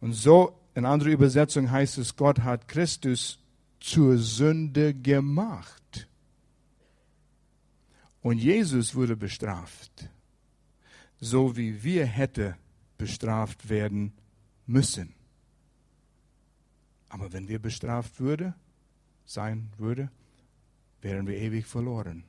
Und 0.00 0.14
so 0.14 0.58
in 0.80 0.86
anderer 0.86 1.10
Übersetzung 1.10 1.70
heißt 1.70 1.98
es, 1.98 2.16
Gott 2.16 2.40
hat 2.40 2.66
Christus 2.66 3.38
zur 3.80 4.16
Sünde 4.16 4.94
gemacht. 4.94 6.08
Und 8.22 8.38
Jesus 8.38 8.94
wurde 8.94 9.14
bestraft, 9.14 10.08
so 11.20 11.54
wie 11.54 11.82
wir 11.82 12.06
hätte 12.06 12.56
bestraft 12.96 13.68
werden 13.68 14.14
müssen. 14.66 15.12
Aber 17.10 17.30
wenn 17.34 17.46
wir 17.46 17.58
bestraft 17.58 18.18
würde, 18.18 18.54
sein 19.26 19.68
würde, 19.76 20.10
wären 21.02 21.26
wir 21.26 21.36
ewig 21.36 21.66
verloren. 21.66 22.24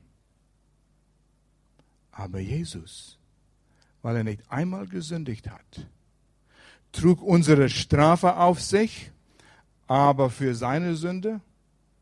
Aber 2.10 2.38
Jesus, 2.38 3.18
weil 4.02 4.16
er 4.16 4.24
nicht 4.24 4.42
einmal 4.50 4.86
gesündigt 4.86 5.48
hat, 5.48 5.88
trug 6.92 7.22
unsere 7.22 7.68
Strafe 7.68 8.36
auf 8.36 8.60
sich, 8.60 9.10
aber 9.86 10.30
für 10.30 10.54
seine 10.54 10.94
Sünde, 10.94 11.40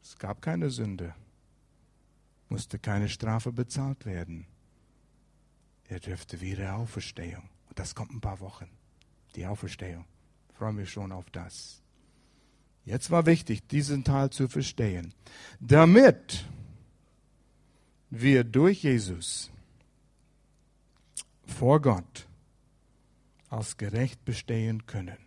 es 0.02 0.18
gab 0.18 0.42
keine 0.42 0.70
Sünde, 0.70 1.14
musste 2.48 2.78
keine 2.78 3.08
Strafe 3.08 3.52
bezahlt 3.52 4.04
werden. 4.04 4.46
Er 5.88 6.00
dürfte 6.00 6.40
wieder 6.40 6.76
Auferstehung. 6.76 7.48
Und 7.68 7.78
das 7.78 7.94
kommt 7.94 8.12
ein 8.12 8.20
paar 8.20 8.40
Wochen, 8.40 8.68
die 9.34 9.46
Auferstehung. 9.46 10.04
Ich 10.50 10.56
freue 10.56 10.72
mich 10.72 10.90
schon 10.90 11.12
auf 11.12 11.30
das. 11.30 11.80
Jetzt 12.84 13.10
war 13.10 13.26
wichtig, 13.26 13.66
diesen 13.68 14.04
Teil 14.04 14.30
zu 14.30 14.48
verstehen, 14.48 15.14
damit 15.60 16.44
wir 18.10 18.44
durch 18.44 18.82
Jesus 18.82 19.50
vor 21.46 21.80
Gott 21.80 22.26
als 23.50 23.76
gerecht 23.76 24.24
bestehen 24.24 24.86
können. 24.86 25.18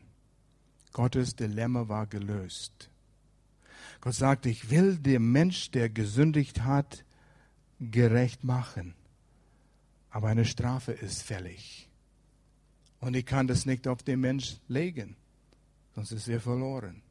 Gottes 0.93 1.35
Dilemma 1.35 1.87
war 1.89 2.07
gelöst. 2.07 2.89
Gott 4.01 4.15
sagt, 4.15 4.45
ich 4.45 4.69
will 4.69 4.97
dem 4.97 5.31
Mensch, 5.31 5.71
der 5.71 5.89
gesündigt 5.89 6.63
hat, 6.63 7.03
gerecht 7.79 8.43
machen. 8.43 8.95
Aber 10.09 10.29
eine 10.29 10.45
Strafe 10.45 10.93
ist 10.93 11.21
fällig. 11.21 11.89
Und 12.99 13.15
ich 13.15 13.25
kann 13.25 13.47
das 13.47 13.65
nicht 13.65 13.87
auf 13.87 14.03
den 14.03 14.21
Mensch 14.21 14.57
legen, 14.67 15.17
sonst 15.93 16.11
ist 16.11 16.27
er 16.27 16.39
verloren. 16.39 17.01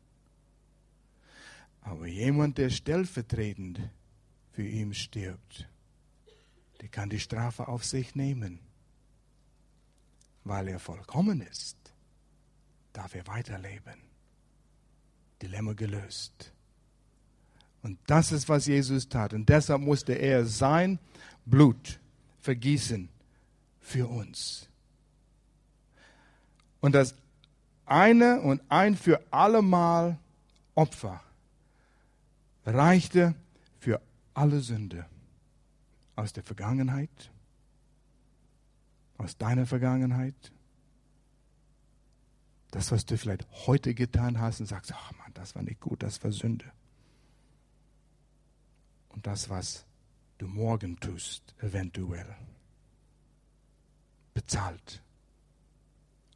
Aber 1.83 2.07
jemand, 2.07 2.59
der 2.59 2.70
stellvertretend 2.70 3.81
für 4.53 4.66
ihn 4.66 4.94
stirbt, 4.94 5.68
der 6.81 6.88
kann 6.88 7.11
die 7.11 7.20
Strafe 7.20 7.68
auf 7.68 7.85
sich 7.85 8.14
nehmen. 8.14 8.61
Weil 10.44 10.68
er 10.68 10.78
vollkommen 10.78 11.40
ist, 11.40 11.76
darf 12.92 13.14
er 13.14 13.26
weiterleben. 13.26 14.00
Dilemma 15.40 15.72
gelöst. 15.72 16.52
Und 17.83 17.98
das 18.07 18.31
ist, 18.31 18.48
was 18.48 18.66
Jesus 18.66 19.09
tat. 19.09 19.35
Und 19.35 19.48
deshalb 19.48 19.81
musste 19.81 20.12
er 20.12 20.44
sein 20.46 20.98
Blut 21.44 21.98
vergießen 22.40 23.09
für 23.81 24.07
uns. 24.07 24.68
Und 26.81 26.94
das 26.94 27.14
eine 27.87 28.40
und 28.40 28.62
ein 28.68 28.96
für 28.96 29.20
allemal 29.33 30.18
Opfer 30.74 31.20
reichte 32.64 33.35
für 33.81 34.00
alle 34.35 34.61
Sünde 34.61 35.07
aus 36.16 36.33
der 36.33 36.42
Vergangenheit, 36.42 37.31
aus 39.22 39.37
deiner 39.37 39.66
Vergangenheit, 39.66 40.52
das, 42.70 42.90
was 42.90 43.04
du 43.04 43.18
vielleicht 43.18 43.46
heute 43.66 43.94
getan 43.94 44.40
hast 44.40 44.61
und 44.61 44.66
sagst, 44.66 44.92
ach 44.94 45.12
Mann, 45.18 45.32
das 45.35 45.54
war 45.54 45.62
nicht 45.62 45.80
gut, 45.80 46.02
das 46.02 46.22
war 46.24 46.32
Sünde. 46.32 46.64
Und 49.11 49.26
das, 49.26 49.50
was 49.50 49.85
du 50.38 50.46
morgen 50.46 50.98
tust, 50.98 51.54
eventuell. 51.61 52.35
Bezahlt. 54.32 55.02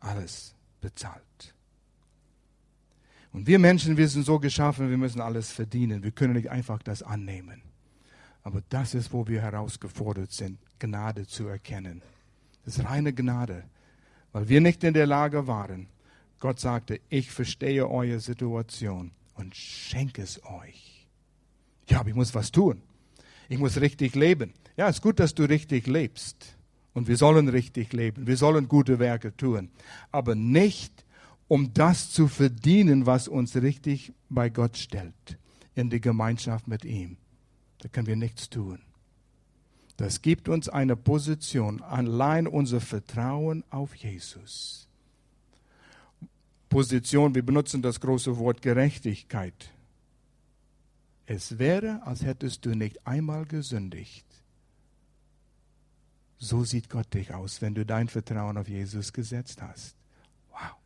Alles 0.01 0.55
bezahlt. 0.81 1.55
Und 3.33 3.47
wir 3.47 3.59
Menschen, 3.59 3.97
wir 3.97 4.09
sind 4.09 4.25
so 4.25 4.39
geschaffen, 4.39 4.91
wir 4.91 4.99
müssen 4.99 5.21
alles 5.21 5.51
verdienen. 5.51 6.03
Wir 6.03 6.11
können 6.11 6.35
nicht 6.35 6.51
einfach 6.51 6.83
das 6.83 7.03
annehmen. 7.03 7.63
Aber 8.43 8.63
das 8.69 8.95
ist, 8.95 9.13
wo 9.13 9.27
wir 9.27 9.41
herausgefordert 9.43 10.33
sind, 10.33 10.59
Gnade 10.79 11.27
zu 11.27 11.47
erkennen. 11.49 12.03
Das 12.67 12.79
ist 12.79 12.85
reine 12.85 13.15
Gnade, 13.15 13.63
weil 14.33 14.49
wir 14.49 14.61
nicht 14.61 14.83
in 14.83 14.93
der 14.93 15.07
Lage 15.07 15.47
waren. 15.47 15.87
Gott 16.41 16.59
sagte, 16.59 17.01
ich 17.09 17.31
verstehe 17.31 17.89
eure 17.89 18.19
Situation 18.19 19.13
und 19.35 19.55
schenke 19.55 20.21
es 20.21 20.45
euch. 20.45 21.07
Ja, 21.89 22.01
aber 22.01 22.09
ich 22.09 22.17
muss 22.17 22.35
was 22.35 22.51
tun. 22.51 22.83
Ich 23.49 23.59
muss 23.59 23.81
richtig 23.81 24.17
leben. 24.17 24.53
Ja, 24.77 24.89
es 24.89 24.97
ist 24.97 25.03
gut, 25.03 25.21
dass 25.21 25.35
du 25.35 25.45
richtig 25.45 25.87
lebst. 25.87 26.57
Und 26.93 27.07
wir 27.07 27.17
sollen 27.17 27.49
richtig 27.49 27.93
leben. 27.93 28.27
Wir 28.27 28.37
sollen 28.37 28.67
gute 28.67 28.99
Werke 28.99 29.37
tun. 29.37 29.71
Aber 30.11 30.35
nicht, 30.35 31.05
um 31.47 31.73
das 31.73 32.11
zu 32.11 32.27
verdienen, 32.27 33.07
was 33.07 33.29
uns 33.29 33.55
richtig 33.55 34.13
bei 34.29 34.51
Gott 34.51 34.77
stellt. 34.77 35.39
In 35.77 35.89
die 35.89 36.01
Gemeinschaft 36.01 36.67
mit 36.67 36.85
ihm. 36.85 37.17
Da 37.79 37.89
können 37.89 38.09
wir 38.09 38.17
nichts 38.17 38.51
tun. 38.51 38.81
Das 39.97 40.21
gibt 40.21 40.49
uns 40.49 40.69
eine 40.69 40.95
Position, 40.95 41.83
allein 41.83 42.47
unser 42.47 42.81
Vertrauen 42.81 43.65
auf 43.71 43.95
Jesus. 43.95 44.87
Position, 46.69 47.35
wir 47.35 47.45
benutzen 47.45 47.81
das 47.81 48.01
große 48.01 48.37
Wort 48.37 48.61
Gerechtigkeit. 48.61 49.71
Es 51.25 51.59
wäre, 51.59 52.03
als 52.05 52.25
hättest 52.25 52.67
du 52.67 52.71
nicht 52.71 53.07
einmal 53.07 53.47
gesündigt. 53.47 54.27
So 56.39 56.65
sieht 56.65 56.91
Gott 56.91 57.15
dich 57.15 57.33
aus, 57.33 57.63
wenn 57.63 57.75
du 57.75 57.87
dein 57.87 58.09
Vertrauen 58.09 58.59
auf 58.59 58.69
Jesus 58.69 59.13
gesetzt 59.13 59.63
hast. 59.63 59.97
Wow. 60.51 60.77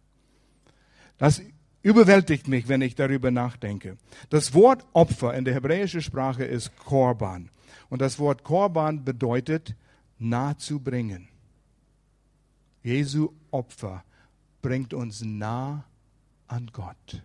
Das 1.19 1.43
überwältigt 1.83 2.47
mich, 2.47 2.69
wenn 2.69 2.83
ich 2.83 2.95
darüber 2.95 3.31
nachdenke. 3.31 3.97
Das 4.29 4.55
Wort 4.55 4.87
Opfer 4.93 5.35
in 5.35 5.45
der 5.45 5.55
hebräischen 5.55 6.03
Sprache 6.03 6.45
ist 6.45 6.77
Korban. 6.77 7.51
Und 7.89 8.01
das 8.01 8.19
Wort 8.19 8.45
Korban 8.45 9.05
bedeutet 9.05 9.75
nah 10.19 10.57
zu 10.57 10.81
bringen. 10.81 11.29
Jesu 12.83 13.33
Opfer 13.51 14.05
bringt 14.63 14.95
uns 14.95 15.23
nah 15.23 15.85
an 16.47 16.71
Gott. 16.73 17.23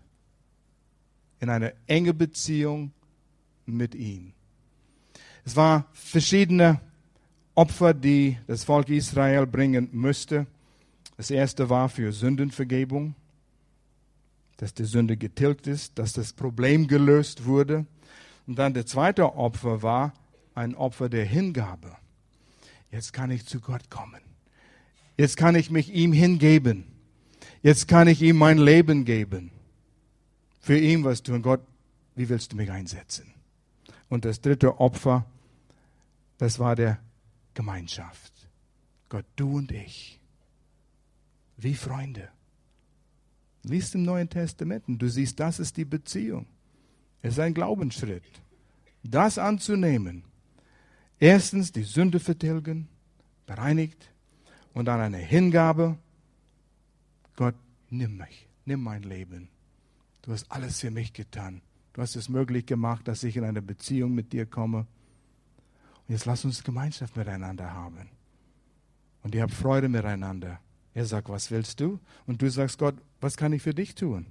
In 1.40 1.50
eine 1.50 1.74
enge 1.88 2.14
Beziehung 2.14 2.92
mit 3.66 3.96
ihm. 3.96 4.34
Es 5.44 5.56
war 5.56 5.86
verschiedene 5.94 6.80
Opfer, 7.54 7.94
die 7.94 8.38
das 8.48 8.64
Volk 8.64 8.90
Israel 8.90 9.46
bringen 9.46 9.90
müsste. 9.92 10.48
Das 11.18 11.32
erste 11.32 11.70
war 11.70 11.88
für 11.88 12.12
Sündenvergebung, 12.12 13.16
dass 14.58 14.74
die 14.74 14.86
Sünde 14.86 15.18
getilgt 15.18 15.68
ist, 15.68 15.98
dass 15.98 16.14
das 16.14 16.34
Problem 16.34 16.88
gelöst 16.88 17.46
wurde. 17.46 17.86
Und 18.48 18.60
dann 18.60 18.74
der 18.74 18.86
zweite 18.86 19.36
Opfer 19.36 19.82
war 19.82 20.14
ein 20.56 20.74
Opfer 20.76 21.10
der 21.10 21.26
Hingabe. 21.26 21.96
Jetzt 22.90 23.14
kann 23.14 23.30
ich 23.30 23.46
zu 23.46 23.60
Gott 23.60 23.90
kommen. 23.90 24.22
Jetzt 25.18 25.38
kann 25.38 25.56
ich 25.56 25.70
mich 25.70 25.94
ihm 25.94 26.14
hingeben. 26.14 26.86
Jetzt 27.62 27.88
kann 27.88 28.08
ich 28.08 28.22
ihm 28.22 28.38
mein 28.38 28.58
Leben 28.58 29.06
geben. 29.06 29.52
Für 30.62 30.78
ihn 30.78 31.04
was 31.04 31.24
tun. 31.24 31.42
Gott, 31.42 31.62
wie 32.16 32.30
willst 32.30 32.54
du 32.54 32.56
mich 32.56 32.72
einsetzen? 32.72 33.34
Und 34.08 34.26
das 34.26 34.42
dritte 34.42 34.80
Opfer, 34.80 35.26
das 36.38 36.60
war 36.60 36.76
der 36.76 37.00
Gemeinschaft. 37.54 38.34
Gott, 39.10 39.26
du 39.36 39.58
und 39.58 39.72
ich. 39.72 40.20
Wie 41.58 41.76
Freunde. 41.76 42.30
Liest 43.64 43.96
im 43.96 44.04
Neuen 44.04 44.30
Testament 44.30 44.88
und 44.88 45.00
du 45.00 45.10
siehst, 45.10 45.40
das 45.40 45.60
ist 45.60 45.76
die 45.78 45.86
Beziehung. 45.86 46.46
Es 47.22 47.34
ist 47.34 47.40
ein 47.40 47.54
Glaubensschritt. 47.54 48.24
Das 49.04 49.38
anzunehmen 49.38 50.24
Erstens 51.20 51.72
die 51.72 51.84
Sünde 51.84 52.20
vertilgen, 52.20 52.88
bereinigt 53.46 54.12
und 54.74 54.86
dann 54.86 55.00
eine 55.00 55.18
Hingabe. 55.18 55.98
Gott, 57.36 57.56
nimm 57.90 58.18
mich, 58.18 58.48
nimm 58.66 58.82
mein 58.84 59.04
Leben. 59.04 59.50
Du 60.22 60.32
hast 60.32 60.52
alles 60.52 60.80
für 60.80 60.92
mich 60.92 61.14
getan. 61.14 61.62
Du 61.94 62.02
hast 62.02 62.16
es 62.16 62.28
möglich 62.28 62.66
gemacht, 62.66 63.08
dass 63.08 63.24
ich 63.24 63.38
in 63.38 63.46
eine 63.46 63.62
Beziehung 63.62 64.14
mit 64.14 64.34
dir 64.34 64.46
komme. 64.46 64.80
Und 64.80 66.14
jetzt 66.14 66.26
lass 66.26 66.44
uns 66.44 66.64
Gemeinschaft 66.64 67.16
miteinander 67.16 67.74
haben. 67.74 68.10
Und 69.24 69.34
ihr 69.34 69.42
habt 69.42 69.54
Freude 69.54 69.88
miteinander. 69.88 70.60
Er 70.94 71.06
sagt, 71.06 71.30
was 71.30 71.52
willst 71.52 71.80
du? 71.80 72.00
Und 72.26 72.42
du 72.42 72.50
sagst, 72.50 72.80
Gott, 72.80 72.96
was 73.22 73.38
kann 73.38 73.54
ich 73.54 73.62
für 73.62 73.74
dich 73.74 73.96
tun? 73.96 74.28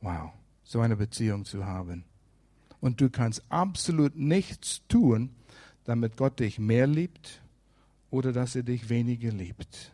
Wow, 0.00 0.32
so 0.64 0.80
eine 0.80 0.96
Beziehung 0.96 1.44
zu 1.44 1.64
haben. 1.64 2.04
Und 2.80 3.00
du 3.00 3.08
kannst 3.08 3.44
absolut 3.48 4.16
nichts 4.16 4.82
tun, 4.88 5.30
damit 5.84 6.16
Gott 6.16 6.40
dich 6.40 6.58
mehr 6.58 6.86
liebt 6.86 7.42
oder 8.10 8.32
dass 8.32 8.54
er 8.54 8.62
dich 8.62 8.88
weniger 8.88 9.30
liebt. 9.30 9.92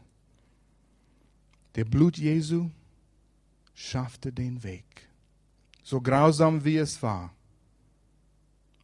Der 1.76 1.84
Blut 1.84 2.18
Jesu 2.18 2.70
schaffte 3.74 4.32
den 4.32 4.62
Weg. 4.64 4.84
So 5.82 6.00
grausam 6.00 6.64
wie 6.64 6.76
es 6.76 7.02
war, 7.02 7.32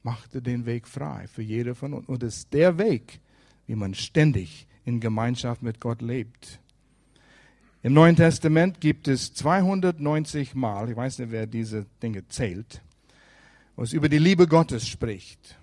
machte 0.03 0.41
den 0.41 0.67
Weg 0.67 0.87
frei 0.87 1.27
für 1.27 1.43
jede 1.43 1.75
von 1.75 1.95
uns. 1.95 2.09
Und 2.09 2.23
es 2.23 2.37
ist 2.39 2.53
der 2.53 2.79
Weg, 2.79 3.21
wie 3.67 3.75
man 3.75 3.95
ständig 3.95 4.67
in 4.85 5.01
Gemeinschaft 5.01 5.63
mit 5.63 5.81
Gott 5.81 6.03
lebt. 6.03 6.61
Im 7.83 7.93
Neuen 7.93 8.17
Testament 8.17 8.81
gibt 8.81 9.09
es 9.09 9.35
290 9.35 10.55
Mal, 10.55 10.89
ich 10.89 10.97
weiß 10.97 11.19
nicht, 11.19 11.33
wer 11.33 11.47
diese 11.47 11.85
Dinge 12.03 12.27
zählt, 12.29 12.81
wo 13.77 13.83
es 13.83 13.93
über 13.93 14.09
die 14.09 14.19
Liebe 14.19 14.47
Gottes 14.47 14.87
spricht. 14.87 15.59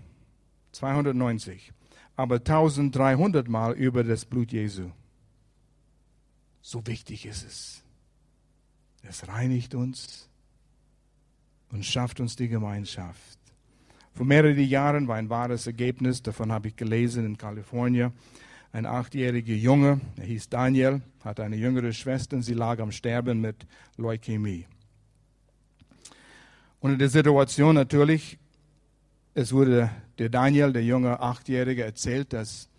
290, 0.72 1.74
aber 2.16 2.36
1300 2.36 3.48
Mal 3.48 3.74
über 3.74 4.04
das 4.04 4.26
Blut 4.26 4.52
Jesu. 4.52 4.92
So 6.62 6.86
wichtig 6.86 7.26
ist 7.26 7.46
es. 7.46 7.84
Es 9.04 9.28
reinigt 9.28 9.74
uns 9.74 10.30
und 11.72 11.86
schafft 11.86 12.20
uns 12.20 12.36
die 12.36 12.48
Gemeinschaft. 12.48 13.40
Vor 14.14 14.26
mehreren 14.26 14.60
Jahren 14.60 15.08
war 15.08 15.16
ein 15.16 15.30
wahres 15.30 15.68
Ergebnis, 15.68 16.22
davon 16.22 16.52
habe 16.52 16.68
ich 16.68 16.76
gelesen 16.76 17.26
in 17.26 17.38
Kalifornien. 17.38 18.12
Ein 18.74 18.86
achtjähriger 18.86 19.54
Junge, 19.54 20.00
er 20.18 20.26
hieß 20.26 20.50
Daniel, 20.50 21.02
hatte 21.24 21.44
eine 21.44 21.56
jüngere 21.56 21.92
Schwester 21.92 22.38
und 22.38 22.44
sie 22.44 22.54
lag 22.54 22.80
am 22.80 22.92
Sterben 22.92 23.42
mit 23.42 23.66
Leukämie. 23.98 24.66
Und 26.80 26.94
in 26.94 27.00
der 27.00 27.10
Situation 27.10 27.76
natürlich 27.76 28.38
es 29.34 29.54
wurde 29.54 29.89
der 30.17 30.30
Daniel, 30.30 30.74
der 30.74 30.84
junge 30.84 31.20
Achtjährige, 31.20 31.84
erzählt, 31.84 32.34
dass 32.34 32.70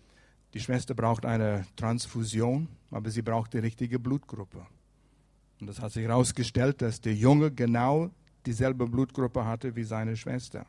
die 0.53 0.59
Schwester 0.59 0.93
braucht 0.93 1.25
eine 1.25 1.65
Transfusion, 1.75 2.67
aber 2.91 3.09
sie 3.09 3.23
braucht 3.23 3.53
die 3.53 3.59
richtige 3.59 3.99
Blutgruppe. 3.99 4.65
Und 5.59 5.67
das 5.67 5.79
hat 5.79 5.91
sich 5.93 6.03
herausgestellt, 6.03 6.81
dass 6.81 7.01
der 7.01 7.15
Junge 7.15 7.51
genau 7.51 8.11
dieselbe 8.45 8.85
Blutgruppe 8.85 9.45
hatte 9.45 9.75
wie 9.75 9.83
seine 9.83 10.15
Schwester. 10.15 10.65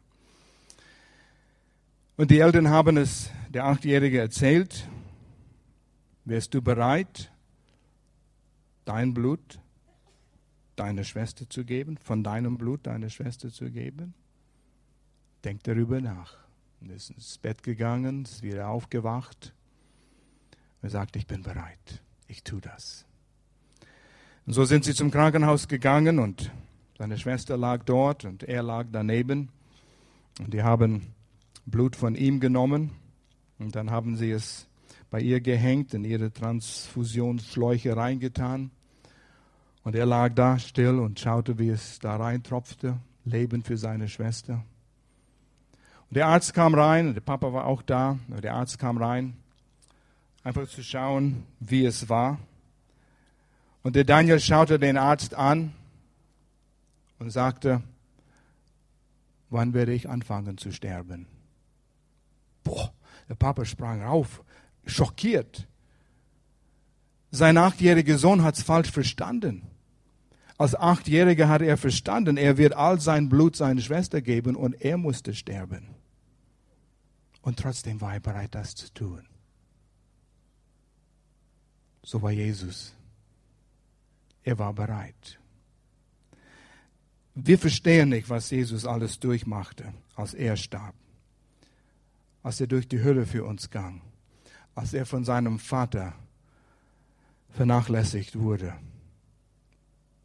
Und 2.16 2.30
die 2.30 2.38
Eltern 2.38 2.68
haben 2.68 2.96
es 2.96 3.30
der 3.48 3.64
Achtjährige 3.64 4.20
erzählt. 4.20 4.88
Wärst 6.24 6.54
du 6.54 6.62
bereit, 6.62 7.30
dein 8.84 9.12
Blut 9.12 9.60
deiner 10.76 11.04
Schwester 11.04 11.48
zu 11.50 11.64
geben, 11.64 11.98
von 11.98 12.22
deinem 12.22 12.56
Blut 12.56 12.86
deiner 12.86 13.10
Schwester 13.10 13.50
zu 13.50 13.70
geben? 13.70 14.14
Denkt 15.44 15.66
darüber 15.66 16.00
nach. 16.00 16.36
Und 16.80 16.90
ist 16.90 17.10
ins 17.10 17.38
Bett 17.38 17.62
gegangen, 17.62 18.22
ist 18.24 18.42
wieder 18.42 18.68
aufgewacht. 18.68 19.54
Er 20.82 20.90
sagt, 20.90 21.16
ich 21.16 21.26
bin 21.26 21.42
bereit. 21.42 22.02
ich 22.28 22.42
tue 22.42 22.60
das. 22.60 23.06
Und 24.46 24.52
so 24.52 24.64
sind 24.64 24.84
sie 24.84 24.94
zum 24.94 25.10
Krankenhaus 25.10 25.68
gegangen 25.68 26.18
und 26.18 26.50
seine 26.98 27.16
Schwester 27.16 27.56
lag 27.56 27.84
dort 27.84 28.24
und 28.24 28.42
er 28.42 28.62
lag 28.62 28.86
daneben. 28.92 29.48
Und 30.40 30.52
die 30.52 30.62
haben 30.62 31.14
Blut 31.64 31.96
von 31.96 32.14
ihm 32.14 32.40
genommen 32.40 32.90
und 33.58 33.74
dann 33.74 33.90
haben 33.90 34.16
sie 34.16 34.30
es 34.30 34.68
bei 35.10 35.20
ihr 35.20 35.40
gehängt, 35.40 35.94
in 35.94 36.04
ihre 36.04 36.32
Transfusionsschläuche 36.32 37.96
reingetan. 37.96 38.70
Und 39.82 39.94
er 39.94 40.06
lag 40.06 40.34
da 40.34 40.58
still 40.58 40.98
und 40.98 41.20
schaute, 41.20 41.58
wie 41.58 41.68
es 41.68 41.98
da 41.98 42.16
reintropfte, 42.16 42.98
Leben 43.24 43.62
für 43.62 43.76
seine 43.76 44.08
Schwester. 44.08 44.64
Der 46.14 46.28
Arzt 46.28 46.54
kam 46.54 46.76
rein, 46.76 47.12
der 47.14 47.22
Papa 47.22 47.52
war 47.52 47.64
auch 47.66 47.82
da, 47.82 48.20
der 48.28 48.54
Arzt 48.54 48.78
kam 48.78 48.98
rein, 48.98 49.36
einfach 50.44 50.68
zu 50.68 50.84
schauen, 50.84 51.42
wie 51.58 51.84
es 51.84 52.08
war. 52.08 52.38
Und 53.82 53.96
der 53.96 54.04
Daniel 54.04 54.38
schaute 54.38 54.78
den 54.78 54.96
Arzt 54.96 55.34
an 55.34 55.72
und 57.18 57.30
sagte, 57.30 57.82
wann 59.50 59.74
werde 59.74 59.92
ich 59.92 60.08
anfangen 60.08 60.56
zu 60.56 60.70
sterben? 60.70 61.26
Boah, 62.62 62.92
der 63.28 63.34
Papa 63.34 63.64
sprang 63.64 64.04
auf, 64.04 64.44
schockiert. 64.86 65.66
Sein 67.32 67.58
achtjähriger 67.58 68.18
Sohn 68.18 68.44
hat 68.44 68.56
es 68.56 68.62
falsch 68.62 68.92
verstanden. 68.92 69.62
Als 70.58 70.76
Achtjähriger 70.76 71.48
hat 71.48 71.62
er 71.62 71.76
verstanden, 71.76 72.36
er 72.36 72.56
wird 72.56 72.74
all 72.74 73.00
sein 73.00 73.28
Blut 73.28 73.56
seiner 73.56 73.80
Schwester 73.80 74.22
geben 74.22 74.54
und 74.54 74.74
er 74.74 74.96
musste 74.96 75.34
sterben. 75.34 75.93
Und 77.44 77.58
trotzdem 77.58 78.00
war 78.00 78.14
er 78.14 78.20
bereit, 78.20 78.54
das 78.54 78.74
zu 78.74 78.90
tun. 78.94 79.22
So 82.02 82.22
war 82.22 82.30
Jesus. 82.30 82.94
Er 84.42 84.58
war 84.58 84.72
bereit. 84.72 85.38
Wir 87.34 87.58
verstehen 87.58 88.08
nicht, 88.08 88.30
was 88.30 88.50
Jesus 88.50 88.86
alles 88.86 89.20
durchmachte, 89.20 89.92
als 90.16 90.32
er 90.32 90.56
starb, 90.56 90.94
als 92.42 92.62
er 92.62 92.66
durch 92.66 92.88
die 92.88 93.02
Hölle 93.02 93.26
für 93.26 93.44
uns 93.44 93.68
ging, 93.68 94.00
als 94.74 94.94
er 94.94 95.04
von 95.04 95.24
seinem 95.24 95.58
Vater 95.58 96.14
vernachlässigt 97.50 98.38
wurde. 98.38 98.74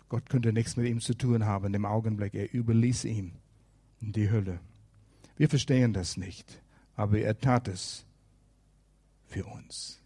Gott 0.07 0.29
könnte 0.29 0.53
nichts 0.53 0.77
mit 0.77 0.87
ihm 0.87 1.01
zu 1.01 1.15
tun 1.15 1.45
haben 1.45 1.73
im 1.73 1.85
Augenblick. 1.85 2.33
Er 2.33 2.53
überließ 2.53 3.03
ihm 3.03 3.33
die 3.99 4.29
Hölle. 4.29 4.61
Wir 5.35 5.49
verstehen 5.49 5.91
das 5.91 6.15
nicht, 6.15 6.61
aber 6.99 7.19
er 7.19 7.39
tat 7.39 7.69
es 7.69 8.05
für 9.29 9.45
uns. 9.45 9.98